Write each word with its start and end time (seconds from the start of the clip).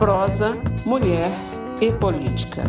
prosa, 0.00 0.52
mulher 0.86 1.28
e 1.78 1.92
política. 1.92 2.64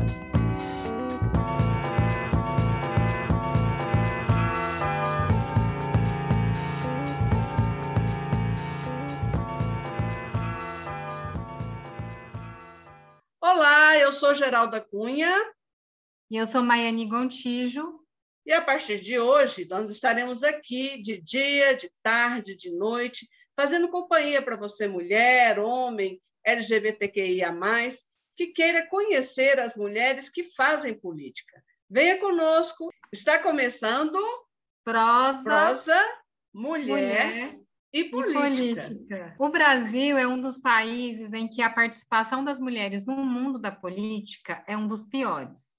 Olá, 13.39 13.97
eu 13.97 14.11
sou 14.11 14.35
Geralda 14.35 14.81
Cunha. 14.81 15.33
E 16.29 16.35
eu 16.35 16.45
sou 16.45 16.61
Maiane 16.61 17.07
Gontijo. 17.07 18.01
E 18.45 18.51
a 18.51 18.61
partir 18.61 18.99
de 18.99 19.17
hoje, 19.17 19.65
nós 19.69 19.89
estaremos 19.89 20.43
aqui 20.43 21.01
de 21.01 21.21
dia, 21.21 21.77
de 21.77 21.89
tarde, 22.03 22.57
de 22.57 22.75
noite, 22.75 23.25
fazendo 23.55 23.89
companhia 23.89 24.41
para 24.41 24.57
você, 24.57 24.85
mulher, 24.85 25.59
homem, 25.59 26.21
LGBTQIA, 26.45 27.51
que 28.35 28.47
queira 28.47 28.87
conhecer 28.87 29.59
as 29.59 29.75
mulheres 29.75 30.29
que 30.29 30.43
fazem 30.43 30.93
política. 30.93 31.61
Venha 31.89 32.19
conosco, 32.19 32.89
está 33.11 33.37
começando 33.39 34.17
Prosa, 34.83 35.43
Prosa 35.43 36.21
Mulher, 36.53 37.27
mulher 37.27 37.59
e, 37.93 38.05
política. 38.05 38.47
e 38.47 38.75
política. 38.75 39.35
O 39.37 39.49
Brasil 39.49 40.17
é 40.17 40.27
um 40.27 40.39
dos 40.39 40.57
países 40.57 41.33
em 41.33 41.47
que 41.47 41.61
a 41.61 41.69
participação 41.69 42.43
das 42.43 42.59
mulheres 42.59 43.05
no 43.05 43.17
mundo 43.17 43.59
da 43.59 43.71
política 43.71 44.63
é 44.67 44.75
um 44.75 44.87
dos 44.87 45.05
piores. 45.05 45.71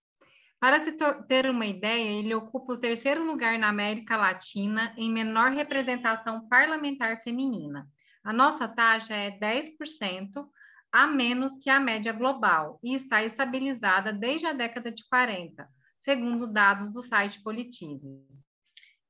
Para 0.61 0.79
se 0.79 0.93
ter 1.27 1.51
uma 1.51 1.67
ideia, 1.67 2.21
ele 2.21 2.33
ocupa 2.35 2.75
o 2.75 2.79
terceiro 2.79 3.25
lugar 3.25 3.59
na 3.59 3.69
América 3.69 4.17
Latina 4.17 4.95
em 4.97 5.11
menor 5.11 5.51
representação 5.51 6.47
parlamentar 6.47 7.21
feminina. 7.21 7.89
A 8.25 8.33
nossa 8.33 8.69
taxa 8.69 9.15
é 9.15 9.37
10%, 9.37 10.49
a 10.93 11.07
menos 11.07 11.59
que 11.59 11.69
a 11.69 11.81
média 11.81 12.13
global, 12.13 12.79
e 12.83 12.95
está 12.95 13.25
estabilizada 13.25 14.13
desde 14.13 14.47
a 14.47 14.53
década 14.53 14.93
de 14.93 15.05
40, 15.09 15.69
segundo 15.99 16.53
dados 16.53 16.93
do 16.93 17.03
site 17.03 17.43
Politizes. 17.43 18.47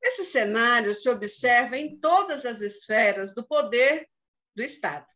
Esse 0.00 0.24
cenário 0.24 0.94
se 0.94 1.08
observa 1.10 1.76
em 1.76 1.98
todas 1.98 2.44
as 2.44 2.60
esferas 2.60 3.34
do 3.34 3.46
poder 3.46 4.08
do 4.56 4.62
Estado, 4.62 5.06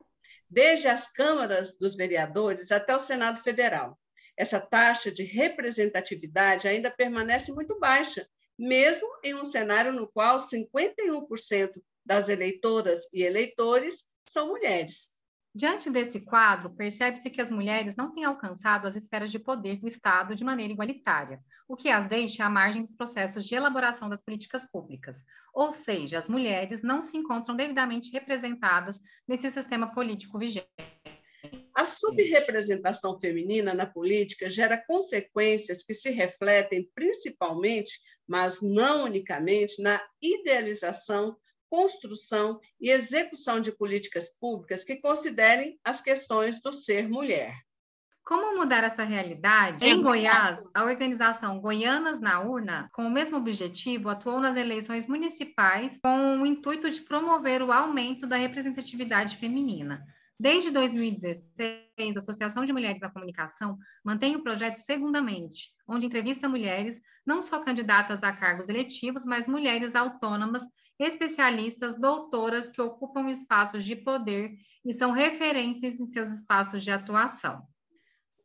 desde 0.49 0.89
as 0.89 1.11
câmaras 1.11 1.79
dos 1.79 1.97
vereadores 1.97 2.71
até 2.71 2.95
o 2.95 3.01
Senado 3.01 3.43
Federal. 3.43 3.99
Essa 4.37 4.61
taxa 4.61 5.11
de 5.11 5.25
representatividade 5.25 6.69
ainda 6.69 6.91
permanece 6.91 7.51
muito 7.53 7.79
baixa, 7.79 8.29
mesmo 8.59 9.09
em 9.25 9.35
um 9.35 9.45
cenário 9.45 9.93
no 9.93 10.07
qual 10.07 10.39
51% 10.39 11.83
das 12.07 12.29
eleitoras 12.29 13.13
e 13.13 13.23
eleitores 13.23 14.05
são 14.25 14.49
mulheres. 14.49 15.17
Diante 15.57 15.91
desse 15.91 16.21
quadro, 16.21 16.69
percebe-se 16.69 17.31
que 17.31 17.41
as 17.41 17.51
mulheres 17.51 17.97
não 17.97 18.13
têm 18.13 18.25
alcançado 18.25 18.87
as 18.87 18.95
esferas 18.95 19.31
de 19.33 19.39
poder 19.39 19.81
do 19.81 19.89
Estado 19.89 20.35
de 20.35 20.45
maneira 20.45 20.71
igualitária, 20.71 21.41
o 21.67 21.75
que 21.75 21.89
as 21.89 22.07
deixa 22.07 22.45
à 22.45 22.51
margem 22.51 22.83
dos 22.83 22.95
processos 22.95 23.47
de 23.47 23.55
elaboração 23.55 24.07
das 24.07 24.23
políticas 24.23 24.71
públicas. 24.71 25.25
Ou 25.55 25.71
seja, 25.71 26.19
as 26.19 26.29
mulheres 26.29 26.83
não 26.83 27.01
se 27.01 27.17
encontram 27.17 27.57
devidamente 27.57 28.13
representadas 28.13 29.01
nesse 29.27 29.51
sistema 29.51 29.95
político 29.95 30.39
vigente. 30.39 30.67
A 31.75 31.87
subrepresentação 31.87 33.19
feminina 33.19 33.73
na 33.73 33.87
política 33.87 34.51
gera 34.51 34.77
consequências 34.77 35.83
que 35.83 35.95
se 35.95 36.11
refletem 36.11 36.91
principalmente, 36.95 37.99
mas 38.29 38.61
não 38.61 39.05
unicamente, 39.05 39.81
na 39.81 40.03
idealização 40.21 41.35
construção 41.77 42.59
e 42.81 42.91
execução 42.91 43.61
de 43.61 43.71
políticas 43.71 44.31
públicas 44.41 44.83
que 44.83 44.97
considerem 44.97 45.79
as 45.85 46.01
questões 46.01 46.59
do 46.63 46.73
ser 46.73 47.07
mulher. 47.07 47.55
Como 48.25 48.57
mudar 48.57 48.83
essa 48.83 49.05
realidade? 49.05 49.85
Em 49.85 50.03
Goiás, 50.03 50.59
a 50.75 50.85
organização 50.85 51.61
Goianas 51.61 52.19
na 52.19 52.41
Urna, 52.41 52.89
com 52.95 53.07
o 53.07 53.11
mesmo 53.11 53.37
objetivo, 53.37 54.09
atuou 54.09 54.41
nas 54.41 54.57
eleições 54.57 55.07
municipais 55.07 56.01
com 56.03 56.41
o 56.41 56.47
intuito 56.47 56.89
de 56.89 57.03
promover 57.03 57.61
o 57.61 57.71
aumento 57.71 58.27
da 58.27 58.37
representatividade 58.37 59.37
feminina. 59.37 60.03
Desde 60.39 60.71
2016, 60.71 62.15
a 62.15 62.19
Associação 62.19 62.67
de 62.67 62.73
Mulheres 62.73 63.01
da 63.01 63.09
Comunicação 63.09 63.79
mantém 64.05 64.37
o 64.37 64.43
projeto 64.43 64.77
Segundamente, 64.77 65.71
onde 65.89 66.05
entrevista 66.05 66.47
mulheres, 66.47 67.01
não 67.25 67.41
só 67.41 67.65
candidatas 67.65 68.23
a 68.23 68.35
cargos 68.35 68.69
eletivos, 68.69 69.25
mas 69.25 69.47
mulheres 69.47 69.95
autônomas, 69.95 70.63
especialistas, 70.99 71.99
doutoras 71.99 72.69
que 72.69 72.83
ocupam 72.83 73.31
espaços 73.31 73.83
de 73.83 73.97
poder 73.97 74.55
e 74.85 74.93
são 74.93 75.11
referências 75.11 75.99
em 75.99 76.05
seus 76.05 76.31
espaços 76.35 76.85
de 76.85 76.91
atuação. 76.91 77.67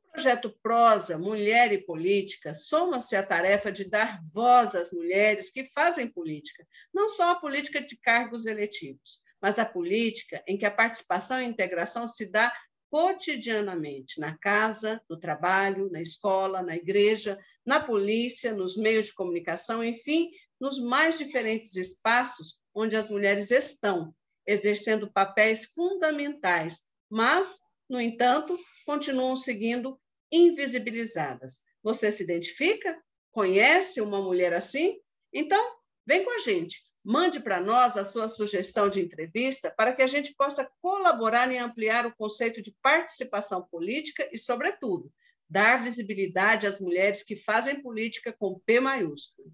O 0.07 0.12
projeto 0.13 0.50
Prosa, 0.63 1.18
Mulher 1.18 1.74
e 1.74 1.85
Política, 1.85 2.53
soma-se 2.53 3.18
à 3.18 3.24
tarefa 3.24 3.69
de 3.69 3.90
dar 3.90 4.22
voz 4.34 4.75
às 4.75 4.94
mulheres 4.94 5.50
que 5.50 5.66
fazem 5.74 6.07
política, 6.07 6.66
não 6.94 7.09
só 7.09 7.31
a 7.31 7.40
política 7.40 7.81
de 7.81 7.97
cargos 7.97 8.46
eletivos 8.46 9.22
mas 9.41 9.57
a 9.57 9.66
política 9.66 10.44
em 10.47 10.57
que 10.57 10.66
a 10.66 10.72
participação 10.72 11.41
e 11.41 11.46
a 11.46 11.47
integração 11.47 12.07
se 12.07 12.31
dá 12.31 12.53
cotidianamente, 12.90 14.19
na 14.19 14.38
casa, 14.38 15.02
no 15.09 15.18
trabalho, 15.18 15.90
na 15.90 16.02
escola, 16.02 16.62
na 16.62 16.75
igreja, 16.75 17.40
na 17.66 17.80
polícia, 17.80 18.53
nos 18.53 18.75
meios 18.75 19.06
de 19.06 19.13
comunicação, 19.13 19.81
enfim, 19.81 20.30
nos 20.59 20.78
mais 20.78 21.18
diferentes 21.18 21.75
espaços 21.78 22.59
onde 22.74 22.97
as 22.97 23.09
mulheres 23.09 23.50
estão, 23.50 24.13
exercendo 24.46 25.12
papéis 25.12 25.66
fundamentais, 25.74 26.81
mas, 27.09 27.59
no 27.90 28.00
entanto, 28.00 28.59
continuam 28.85 29.38
seguindo 29.38 29.97
invisibilizadas. 30.30 31.63
Você 31.81 32.12
se 32.12 32.24
identifica? 32.24 33.01
Conhece 33.31 34.01
uma 34.01 34.22
mulher 34.22 34.53
assim? 34.53 35.00
Então, 35.34 35.75
vem 36.06 36.25
com 36.25 36.35
a 36.35 36.40
gente. 36.40 36.91
Mande 37.03 37.39
para 37.39 37.59
nós 37.59 37.97
a 37.97 38.03
sua 38.03 38.29
sugestão 38.29 38.88
de 38.88 39.01
entrevista 39.01 39.73
para 39.75 39.91
que 39.91 40.03
a 40.03 40.07
gente 40.07 40.35
possa 40.35 40.69
colaborar 40.81 41.51
em 41.51 41.57
ampliar 41.57 42.06
o 42.06 42.16
conceito 42.16 42.62
de 42.62 42.75
participação 42.81 43.63
política 43.63 44.29
e, 44.31 44.38
sobretudo, 44.38 45.12
dar 45.50 45.84
visibilidade 45.84 46.67
às 46.67 46.79
mulheres 46.79 47.23
que 47.23 47.35
fazem 47.35 47.81
política 47.81 48.31
com 48.31 48.59
P 48.66 48.79
maiúsculo. 48.79 49.51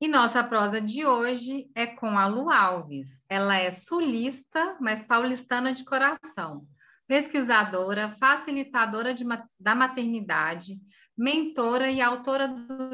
E 0.00 0.06
nossa 0.06 0.44
prosa 0.44 0.80
de 0.80 1.04
hoje 1.04 1.70
é 1.74 1.86
com 1.86 2.18
a 2.18 2.26
Lu 2.26 2.50
Alves. 2.50 3.24
Ela 3.28 3.56
é 3.58 3.70
sulista, 3.70 4.76
mas 4.80 5.00
paulistana 5.00 5.72
de 5.72 5.84
coração. 5.84 6.66
Pesquisadora, 7.06 8.14
facilitadora 8.20 9.14
de, 9.14 9.24
da 9.58 9.74
maternidade, 9.74 10.78
mentora 11.16 11.90
e 11.90 12.00
autora 12.00 12.46
do 12.46 12.90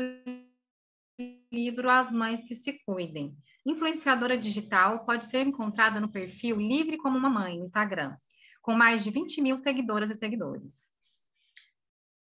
livro 1.54 1.88
As 1.88 2.10
Mães 2.10 2.42
que 2.42 2.54
Se 2.54 2.72
Cuidem. 2.84 3.32
Influenciadora 3.65 4.37
digital 4.37 5.06
pode 5.06 5.25
ser 5.25 5.47
encontrada 5.47 6.00
no 6.00 6.10
perfil 6.10 6.56
Livre 6.56 6.98
como 6.98 7.16
uma 7.16 7.31
Mãe 7.31 7.56
no 7.56 7.65
Instagram, 7.65 8.12
com 8.60 8.75
mais 8.75 9.04
de 9.04 9.12
20 9.12 9.41
mil 9.41 9.56
seguidoras 9.56 10.10
e 10.10 10.15
seguidores. 10.15 10.92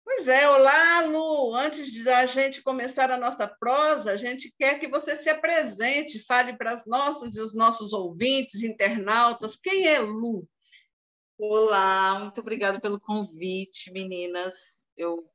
Pois 0.04 0.28
é, 0.28 0.48
olá, 0.48 1.00
Lu. 1.00 1.52
Antes 1.56 1.90
de 1.90 2.08
a 2.08 2.24
gente 2.26 2.62
começar 2.62 3.10
a 3.10 3.18
nossa 3.18 3.48
prosa, 3.48 4.12
a 4.12 4.16
gente 4.16 4.54
quer 4.56 4.78
que 4.78 4.86
você 4.86 5.16
se 5.16 5.28
apresente, 5.28 6.24
fale 6.24 6.56
para 6.56 6.72
as 6.72 6.86
nossas 6.86 7.34
e 7.34 7.40
os 7.40 7.54
nossos 7.54 7.92
ouvintes, 7.92 8.62
internautas. 8.62 9.56
Quem 9.56 9.88
é 9.88 9.98
Lu? 9.98 10.46
Olá, 11.36 12.20
muito 12.20 12.40
obrigada 12.40 12.80
pelo 12.80 13.00
convite, 13.00 13.90
meninas. 13.90 14.84
Eu 14.96 15.28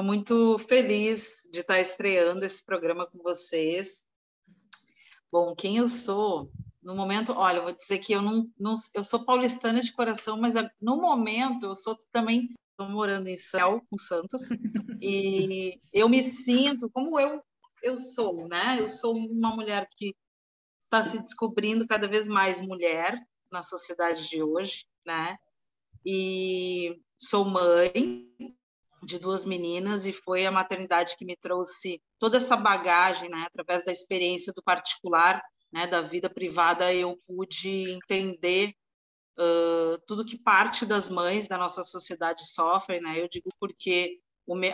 Estou 0.00 0.14
muito 0.14 0.58
feliz 0.60 1.46
de 1.52 1.60
estar 1.60 1.78
estreando 1.78 2.42
esse 2.42 2.64
programa 2.64 3.06
com 3.06 3.18
vocês. 3.18 4.06
Bom, 5.30 5.54
quem 5.54 5.76
eu 5.76 5.86
sou? 5.86 6.50
No 6.82 6.96
momento, 6.96 7.34
olha, 7.34 7.58
eu 7.58 7.64
vou 7.64 7.72
dizer 7.72 7.98
que 7.98 8.14
eu 8.14 8.22
não, 8.22 8.50
não 8.58 8.72
eu 8.94 9.04
sou 9.04 9.26
paulistana 9.26 9.82
de 9.82 9.92
coração, 9.92 10.40
mas 10.40 10.54
no 10.80 10.96
momento 10.96 11.66
eu 11.66 11.76
sou 11.76 11.94
também 12.10 12.48
estou 12.70 12.88
morando 12.88 13.28
em 13.28 13.36
Céu, 13.36 13.82
com 13.90 13.98
Santos, 13.98 14.40
e 15.02 15.78
eu 15.92 16.08
me 16.08 16.22
sinto 16.22 16.88
como 16.88 17.20
eu 17.20 17.42
eu 17.82 17.94
sou, 17.98 18.48
né? 18.48 18.80
Eu 18.80 18.88
sou 18.88 19.14
uma 19.14 19.54
mulher 19.54 19.86
que 19.98 20.16
está 20.84 21.02
se 21.02 21.20
descobrindo 21.20 21.86
cada 21.86 22.08
vez 22.08 22.26
mais 22.26 22.62
mulher 22.62 23.22
na 23.52 23.62
sociedade 23.62 24.30
de 24.30 24.42
hoje, 24.42 24.86
né? 25.04 25.36
E 26.06 26.98
sou 27.18 27.44
mãe, 27.44 28.26
de 29.02 29.18
duas 29.18 29.44
meninas 29.44 30.06
e 30.06 30.12
foi 30.12 30.46
a 30.46 30.52
maternidade 30.52 31.16
que 31.16 31.24
me 31.24 31.36
trouxe 31.36 32.00
toda 32.18 32.36
essa 32.36 32.56
bagagem, 32.56 33.28
né, 33.28 33.46
através 33.46 33.84
da 33.84 33.92
experiência 33.92 34.52
do 34.52 34.62
particular, 34.62 35.42
né, 35.72 35.86
da 35.86 36.00
vida 36.00 36.28
privada, 36.28 36.92
eu 36.92 37.18
pude 37.26 37.90
entender 37.90 38.74
uh, 39.38 39.98
tudo 40.06 40.24
que 40.24 40.38
parte 40.38 40.84
das 40.84 41.08
mães 41.08 41.48
da 41.48 41.56
nossa 41.56 41.82
sociedade 41.82 42.46
sofrem, 42.46 43.00
né? 43.00 43.20
Eu 43.20 43.28
digo 43.28 43.48
porque 43.58 44.18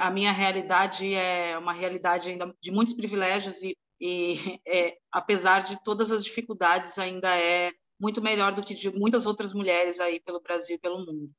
a 0.00 0.10
minha 0.10 0.32
realidade 0.32 1.12
é 1.12 1.56
uma 1.58 1.72
realidade 1.72 2.30
ainda 2.30 2.54
de 2.60 2.70
muitos 2.70 2.94
privilégios 2.94 3.62
e, 3.62 3.76
e 4.00 4.34
é, 4.66 4.96
apesar 5.12 5.60
de 5.60 5.82
todas 5.82 6.10
as 6.10 6.24
dificuldades 6.24 6.98
ainda 6.98 7.36
é 7.36 7.72
muito 8.00 8.22
melhor 8.22 8.54
do 8.54 8.62
que 8.62 8.74
de 8.74 8.90
muitas 8.90 9.26
outras 9.26 9.52
mulheres 9.52 10.00
aí 10.00 10.20
pelo 10.20 10.40
Brasil 10.40 10.78
pelo 10.80 10.98
mundo. 10.98 11.30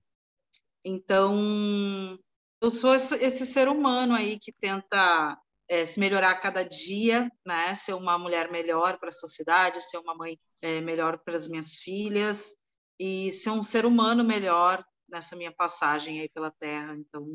Então, 0.84 2.18
eu 2.62 2.72
sou 2.72 2.96
esse, 2.96 3.16
esse 3.24 3.46
ser 3.46 3.68
humano 3.68 4.16
aí 4.16 4.40
que 4.40 4.52
tenta 4.52 5.38
é, 5.70 5.86
se 5.86 6.00
melhorar 6.00 6.32
a 6.32 6.40
cada 6.40 6.64
dia, 6.64 7.32
né? 7.46 7.76
Ser 7.76 7.94
uma 7.94 8.18
mulher 8.18 8.52
melhor 8.52 8.98
para 8.98 9.10
a 9.10 9.14
sociedade, 9.14 9.82
ser 9.82 9.98
uma 9.98 10.16
mãe 10.16 10.40
é, 10.62 10.82
melhor 10.82 11.20
para 11.20 11.36
as 11.36 11.48
minhas 11.48 11.76
filhas 11.76 12.56
e 13.00 13.32
ser 13.32 13.52
um 13.52 13.64
ser 13.64 13.86
humano 13.86 14.24
melhor 14.24 14.84
nessa 15.08 15.36
minha 15.36 15.52
passagem 15.52 16.20
aí 16.20 16.30
pela 16.30 16.52
Terra. 16.52 16.96
Então, 16.96 17.26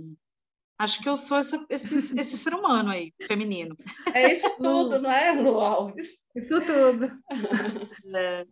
acho 0.79 1.01
que 1.03 1.09
eu 1.09 1.17
sou 1.17 1.39
essa, 1.39 1.65
esse, 1.71 2.19
esse 2.19 2.37
ser 2.37 2.55
humano 2.55 2.91
aí, 2.91 3.13
feminino. 3.27 3.77
É 4.13 4.33
isso 4.33 4.49
tudo, 4.57 5.01
não 5.01 5.11
é, 5.11 5.33
Lu 5.33 5.61
Alves? 5.61 6.23
Isso 6.35 6.61
tudo. 6.61 7.11
É. 8.17 8.47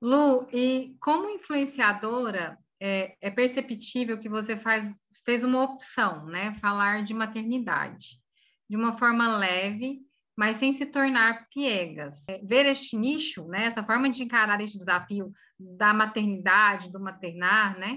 Lu, 0.00 0.48
e 0.52 0.96
como 1.00 1.28
influenciadora, 1.28 2.56
é, 2.80 3.16
é, 3.20 3.30
perceptível 3.30 4.18
que 4.18 4.28
você 4.28 4.56
faz, 4.56 5.00
fez 5.28 5.44
uma 5.44 5.62
opção, 5.62 6.24
né? 6.24 6.54
Falar 6.54 7.02
de 7.02 7.12
maternidade 7.12 8.18
de 8.66 8.74
uma 8.78 8.94
forma 8.94 9.36
leve, 9.36 10.00
mas 10.34 10.56
sem 10.56 10.72
se 10.72 10.86
tornar 10.86 11.46
piegas. 11.50 12.26
É, 12.30 12.38
ver 12.38 12.64
este 12.64 12.96
nicho, 12.96 13.46
né? 13.46 13.66
Essa 13.66 13.84
forma 13.84 14.08
de 14.08 14.22
encarar 14.22 14.58
este 14.62 14.78
desafio 14.78 15.30
da 15.60 15.92
maternidade, 15.92 16.90
do 16.90 16.98
maternar, 16.98 17.78
né? 17.78 17.96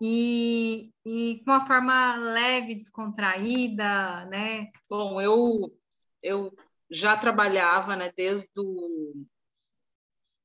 E, 0.00 0.92
e 1.04 1.42
com 1.44 1.50
uma 1.50 1.66
forma 1.66 2.14
leve, 2.14 2.76
descontraída, 2.76 4.26
né? 4.26 4.68
Bom, 4.88 5.20
eu 5.20 5.76
eu 6.22 6.54
já 6.88 7.16
trabalhava, 7.16 7.96
né? 7.96 8.12
Desde 8.16 8.48
o 8.56 9.26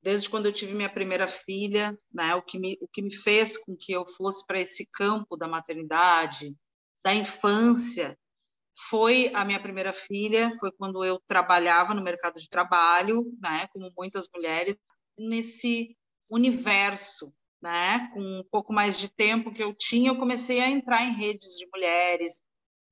desde 0.05 0.29
quando 0.29 0.45
eu 0.45 0.53
tive 0.53 0.75
minha 0.75 0.93
primeira 0.93 1.27
filha, 1.27 1.97
né, 2.13 2.35
o 2.35 2.41
que 2.43 2.59
me, 2.59 2.77
o 2.79 2.87
que 2.87 3.01
me 3.01 3.11
fez 3.11 3.57
com 3.57 3.75
que 3.75 3.91
eu 3.91 4.05
fosse 4.05 4.45
para 4.45 4.61
esse 4.61 4.87
campo 4.93 5.35
da 5.35 5.47
maternidade, 5.47 6.55
da 7.03 7.11
infância, 7.11 8.15
foi 8.87 9.31
a 9.33 9.43
minha 9.43 9.59
primeira 9.59 9.91
filha, 9.91 10.51
foi 10.59 10.71
quando 10.73 11.03
eu 11.03 11.19
trabalhava 11.27 11.95
no 11.95 12.03
mercado 12.03 12.35
de 12.35 12.47
trabalho, 12.47 13.25
né, 13.41 13.67
como 13.73 13.91
muitas 13.97 14.27
mulheres, 14.31 14.77
nesse 15.17 15.97
universo, 16.29 17.33
né, 17.59 18.07
com 18.13 18.21
um 18.21 18.43
pouco 18.51 18.71
mais 18.71 18.99
de 18.99 19.09
tempo 19.09 19.51
que 19.51 19.63
eu 19.63 19.73
tinha, 19.73 20.11
eu 20.11 20.19
comecei 20.19 20.59
a 20.59 20.69
entrar 20.69 21.03
em 21.03 21.15
redes 21.15 21.57
de 21.57 21.65
mulheres, 21.73 22.43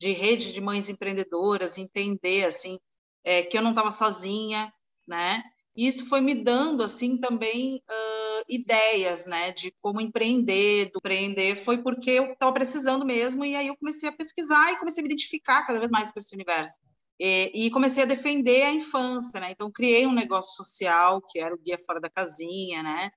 de 0.01 0.13
redes 0.13 0.51
de 0.51 0.59
mães 0.59 0.89
empreendedoras, 0.89 1.77
entender 1.77 2.45
assim 2.45 2.79
é, 3.23 3.43
que 3.43 3.55
eu 3.55 3.61
não 3.61 3.69
estava 3.69 3.91
sozinha, 3.91 4.73
né, 5.07 5.43
e 5.75 5.87
isso 5.87 6.07
foi 6.07 6.21
me 6.21 6.35
dando 6.35 6.83
assim 6.83 7.17
também 7.17 7.81
uh, 7.89 8.43
ideias, 8.47 9.25
né, 9.25 9.51
de 9.51 9.73
como 9.81 10.01
empreender, 10.01 10.91
do 10.91 10.99
empreender 10.99 11.55
foi 11.55 11.81
porque 11.81 12.11
eu 12.11 12.33
estava 12.33 12.53
precisando 12.53 13.05
mesmo 13.05 13.43
e 13.43 13.55
aí 13.55 13.67
eu 13.67 13.77
comecei 13.77 14.07
a 14.09 14.11
pesquisar 14.11 14.71
e 14.71 14.77
comecei 14.77 15.01
a 15.01 15.03
me 15.03 15.09
identificar 15.09 15.65
cada 15.65 15.79
vez 15.79 15.89
mais 15.89 16.11
com 16.11 16.19
esse 16.19 16.35
universo 16.35 16.79
e, 17.19 17.67
e 17.67 17.71
comecei 17.71 18.03
a 18.03 18.07
defender 18.07 18.63
a 18.63 18.71
infância, 18.71 19.39
né? 19.39 19.51
Então 19.51 19.71
criei 19.71 20.05
um 20.05 20.13
negócio 20.13 20.55
social 20.55 21.21
que 21.21 21.39
era 21.39 21.53
o 21.53 21.57
guia 21.57 21.77
fora 21.85 21.99
da 21.99 22.09
casinha, 22.09 22.83
né? 22.83 23.11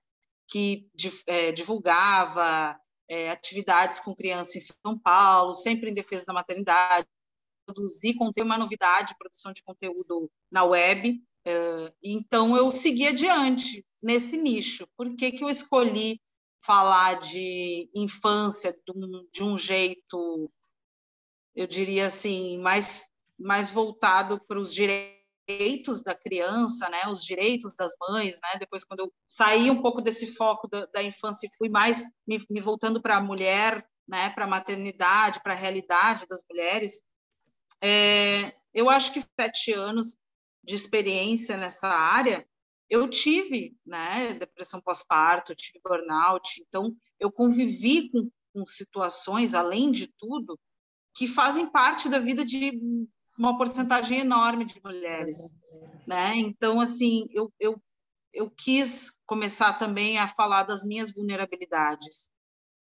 Que 0.49 0.89
é, 1.27 1.53
divulgava 1.53 2.79
é, 3.09 3.31
atividades 3.31 4.01
com 4.01 4.15
crianças 4.15 4.57
em 4.57 4.61
São 4.61 4.99
Paulo, 4.99 5.55
sempre 5.55 5.91
em 5.91 5.95
defesa 5.95 6.27
da 6.27 6.33
maternidade, 6.33 7.09
produzir 7.67 8.15
conteúdo, 8.15 8.47
uma 8.47 8.59
novidade, 8.59 9.17
produção 9.19 9.53
de 9.53 9.63
conteúdo 9.63 10.31
na 10.51 10.65
web, 10.65 11.21
então, 12.03 12.57
eu 12.57 12.71
segui 12.71 13.07
adiante 13.07 13.85
nesse 14.03 14.37
nicho. 14.37 14.87
Por 14.97 15.15
que, 15.17 15.33
que 15.33 15.45
eu 15.45 15.49
escolhi 15.49 16.21
falar 16.67 17.21
de 17.21 17.89
infância 17.95 18.73
de 18.73 18.93
um, 18.93 19.29
de 19.33 19.45
um 19.45 19.57
jeito, 19.57 20.51
eu 21.55 21.67
diria 21.67 22.07
assim, 22.07 22.59
mais, 22.59 23.09
mais 23.39 23.71
voltado 23.71 24.41
para 24.49 24.59
os 24.59 24.75
direitos 24.75 26.03
da 26.03 26.13
criança, 26.13 26.89
né, 26.89 27.07
os 27.09 27.25
direitos 27.25 27.77
das 27.77 27.93
mães, 28.01 28.41
né, 28.43 28.59
depois 28.59 28.85
quando 28.85 29.01
eu 29.01 29.13
saí 29.29 29.71
um 29.71 29.81
pouco 29.81 30.03
desse 30.03 30.35
foco 30.35 30.67
da, 30.67 30.87
da 30.87 31.03
infância 31.03 31.47
e 31.47 31.57
fui 31.57 31.69
mais 31.69 32.11
me, 32.27 32.43
me 32.51 32.61
voltando 32.61 33.01
para 33.01 33.17
a 33.17 33.23
mulher, 33.23 33.89
né, 34.09 34.31
para 34.31 34.45
a 34.45 34.49
maternidade, 34.49 35.41
para 35.45 35.53
a 35.53 35.57
realidade 35.57 36.27
das 36.29 36.43
mulheres, 36.51 37.01
é, 37.81 38.53
eu 38.75 38.91
acho 38.91 39.13
que 39.13 39.25
sete 39.39 39.73
anos 39.73 40.19
de 40.67 40.75
experiência 40.75 41.57
nessa 41.57 41.87
área, 41.87 42.47
eu 42.91 43.09
tive, 43.09 43.77
né, 43.87 44.35
depressão 44.35 44.81
pós-parto, 44.81 45.55
tive 45.55 45.81
burnout, 45.83 46.63
então 46.69 46.95
eu 47.21 47.31
convivi 47.31 48.11
com, 48.11 48.29
com 48.53 48.67
situações, 48.67 49.55
além 49.55 49.93
de 49.93 50.09
tudo, 50.19 50.59
que 51.15 51.29
fazem 51.29 51.71
parte 51.71 52.09
da 52.09 52.19
vida 52.19 52.45
de 52.45 52.81
uma 53.39 53.57
porcentagem 53.57 54.19
enorme 54.19 54.65
de 54.65 54.81
mulheres, 54.83 55.55
né? 56.07 56.35
Então, 56.37 56.81
assim, 56.81 57.27
eu, 57.31 57.53
eu, 57.61 57.81
eu 58.33 58.51
quis 58.51 59.19
começar 59.25 59.75
também 59.75 60.19
a 60.19 60.27
falar 60.27 60.65
das 60.65 60.85
minhas 60.85 61.13
vulnerabilidades, 61.13 62.31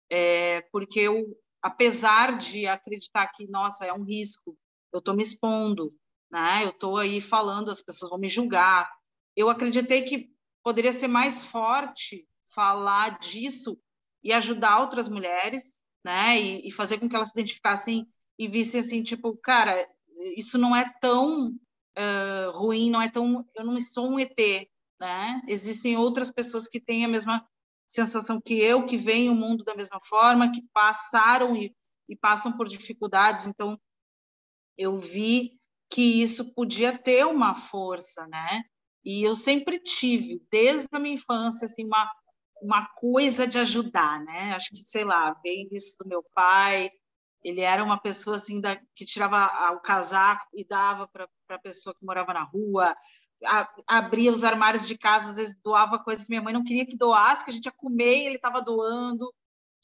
é, 0.10 0.62
porque 0.72 1.00
eu, 1.00 1.38
apesar 1.62 2.38
de 2.38 2.68
acreditar 2.68 3.28
que, 3.28 3.48
nossa, 3.48 3.86
é 3.86 3.94
um 3.94 4.04
risco, 4.04 4.58
eu 4.92 5.00
estou 5.00 5.16
me 5.16 5.24
expondo, 5.24 5.94
né? 6.32 6.64
Eu 6.64 6.70
estou 6.70 6.98
aí 6.98 7.22
falando, 7.22 7.72
as 7.72 7.82
pessoas 7.82 8.10
vão 8.10 8.20
me 8.20 8.30
julgar. 8.30 8.90
Eu 9.36 9.50
acreditei 9.50 10.04
que 10.04 10.30
poderia 10.64 10.94
ser 10.94 11.08
mais 11.08 11.44
forte 11.44 12.28
falar 12.48 13.20
disso 13.20 13.80
e 14.24 14.34
ajudar 14.34 14.80
outras 14.80 15.10
mulheres, 15.10 15.84
né? 16.04 16.40
E, 16.40 16.68
e 16.68 16.72
fazer 16.72 17.00
com 17.00 17.08
que 17.08 17.16
elas 17.16 17.30
se 17.30 17.36
identificassem 17.36 18.08
e 18.38 18.48
vissem 18.48 18.80
assim, 18.80 19.04
tipo, 19.04 19.36
cara, 19.38 19.88
isso 20.36 20.58
não 20.58 20.76
é 20.76 20.92
tão 21.00 21.50
uh, 21.50 22.52
ruim, 22.54 22.90
não 22.90 23.02
é 23.02 23.10
tão, 23.10 23.48
eu 23.56 23.66
não 23.66 23.80
sou 23.80 24.10
um 24.10 24.20
ET, 24.20 24.38
né? 25.00 25.42
Existem 25.48 25.98
outras 25.98 26.32
pessoas 26.32 26.68
que 26.68 26.80
têm 26.80 27.06
a 27.06 27.10
mesma 27.10 27.48
sensação 27.88 28.42
que 28.42 28.56
eu, 28.56 28.86
que 28.86 28.98
veem 28.98 29.30
o 29.30 29.36
mundo 29.36 29.64
da 29.64 29.76
mesma 29.76 30.00
forma, 30.04 30.52
que 30.52 30.62
passaram 30.74 31.56
e, 31.56 31.76
e 32.10 32.16
passam 32.16 32.58
por 32.58 32.68
dificuldades. 32.68 33.46
Então, 33.46 33.80
eu 34.78 34.98
vi 34.98 35.60
que 35.90 36.22
isso 36.22 36.54
podia 36.54 36.98
ter 36.98 37.26
uma 37.26 37.56
força, 37.56 38.28
né? 38.28 38.64
E 39.04 39.24
eu 39.24 39.36
sempre 39.36 39.80
tive, 39.80 40.42
desde 40.52 40.88
a 40.92 41.00
minha 41.00 41.16
infância, 41.16 41.66
assim, 41.66 41.86
uma, 41.86 42.12
uma 42.62 42.88
coisa 42.96 43.48
de 43.48 43.60
ajudar, 43.60 44.24
né? 44.24 44.54
Acho 44.54 44.70
que, 44.72 44.78
sei 44.78 45.06
lá, 45.06 45.34
veio 45.44 45.70
isso 45.72 45.96
do 46.00 46.08
meu 46.08 46.24
pai, 46.34 46.90
ele 47.44 47.62
era 47.62 47.84
uma 47.84 48.00
pessoa 48.00 48.38
assim 48.38 48.60
da, 48.60 48.76
que 48.96 49.06
tirava 49.06 49.72
o 49.74 49.80
casaco 49.80 50.48
e 50.56 50.66
dava 50.66 51.08
para 51.08 51.30
a 51.50 51.60
pessoa 51.60 51.94
que 51.94 52.04
morava 52.04 52.34
na 52.34 52.44
rua, 52.44 52.96
a, 53.46 53.70
abria 53.88 54.32
os 54.32 54.44
armários 54.44 54.88
de 54.88 54.98
casa, 54.98 55.30
às 55.30 55.36
vezes 55.36 55.56
doava 55.64 56.00
coisas 56.00 56.24
que 56.24 56.32
minha 56.32 56.42
mãe 56.42 56.54
não 56.54 56.64
queria 56.64 56.88
que 56.88 56.98
doasse, 56.98 57.46
que 57.46 57.52
a 57.52 57.54
gente 57.54 57.66
ia 57.66 57.72
comer 57.72 58.24
e 58.24 58.26
ele 58.26 58.36
estava 58.38 58.62
doando, 58.62 59.32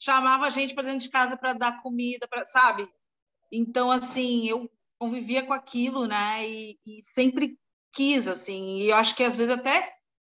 chamava 0.00 0.46
a 0.46 0.50
gente 0.50 0.74
para 0.74 0.82
dentro 0.82 1.00
de 1.00 1.10
casa 1.10 1.36
para 1.36 1.52
dar 1.52 1.80
comida, 1.82 2.26
pra, 2.26 2.44
sabe? 2.46 2.88
Então, 3.50 3.92
assim, 3.92 4.48
eu 4.48 4.68
convivia 5.02 5.44
com 5.44 5.52
aquilo, 5.52 6.06
né? 6.06 6.48
E, 6.48 6.78
e 6.86 7.02
sempre 7.02 7.58
quis, 7.92 8.28
assim. 8.28 8.78
E 8.78 8.90
eu 8.90 8.94
acho 8.94 9.16
que 9.16 9.24
às 9.24 9.36
vezes 9.36 9.52
até 9.52 9.92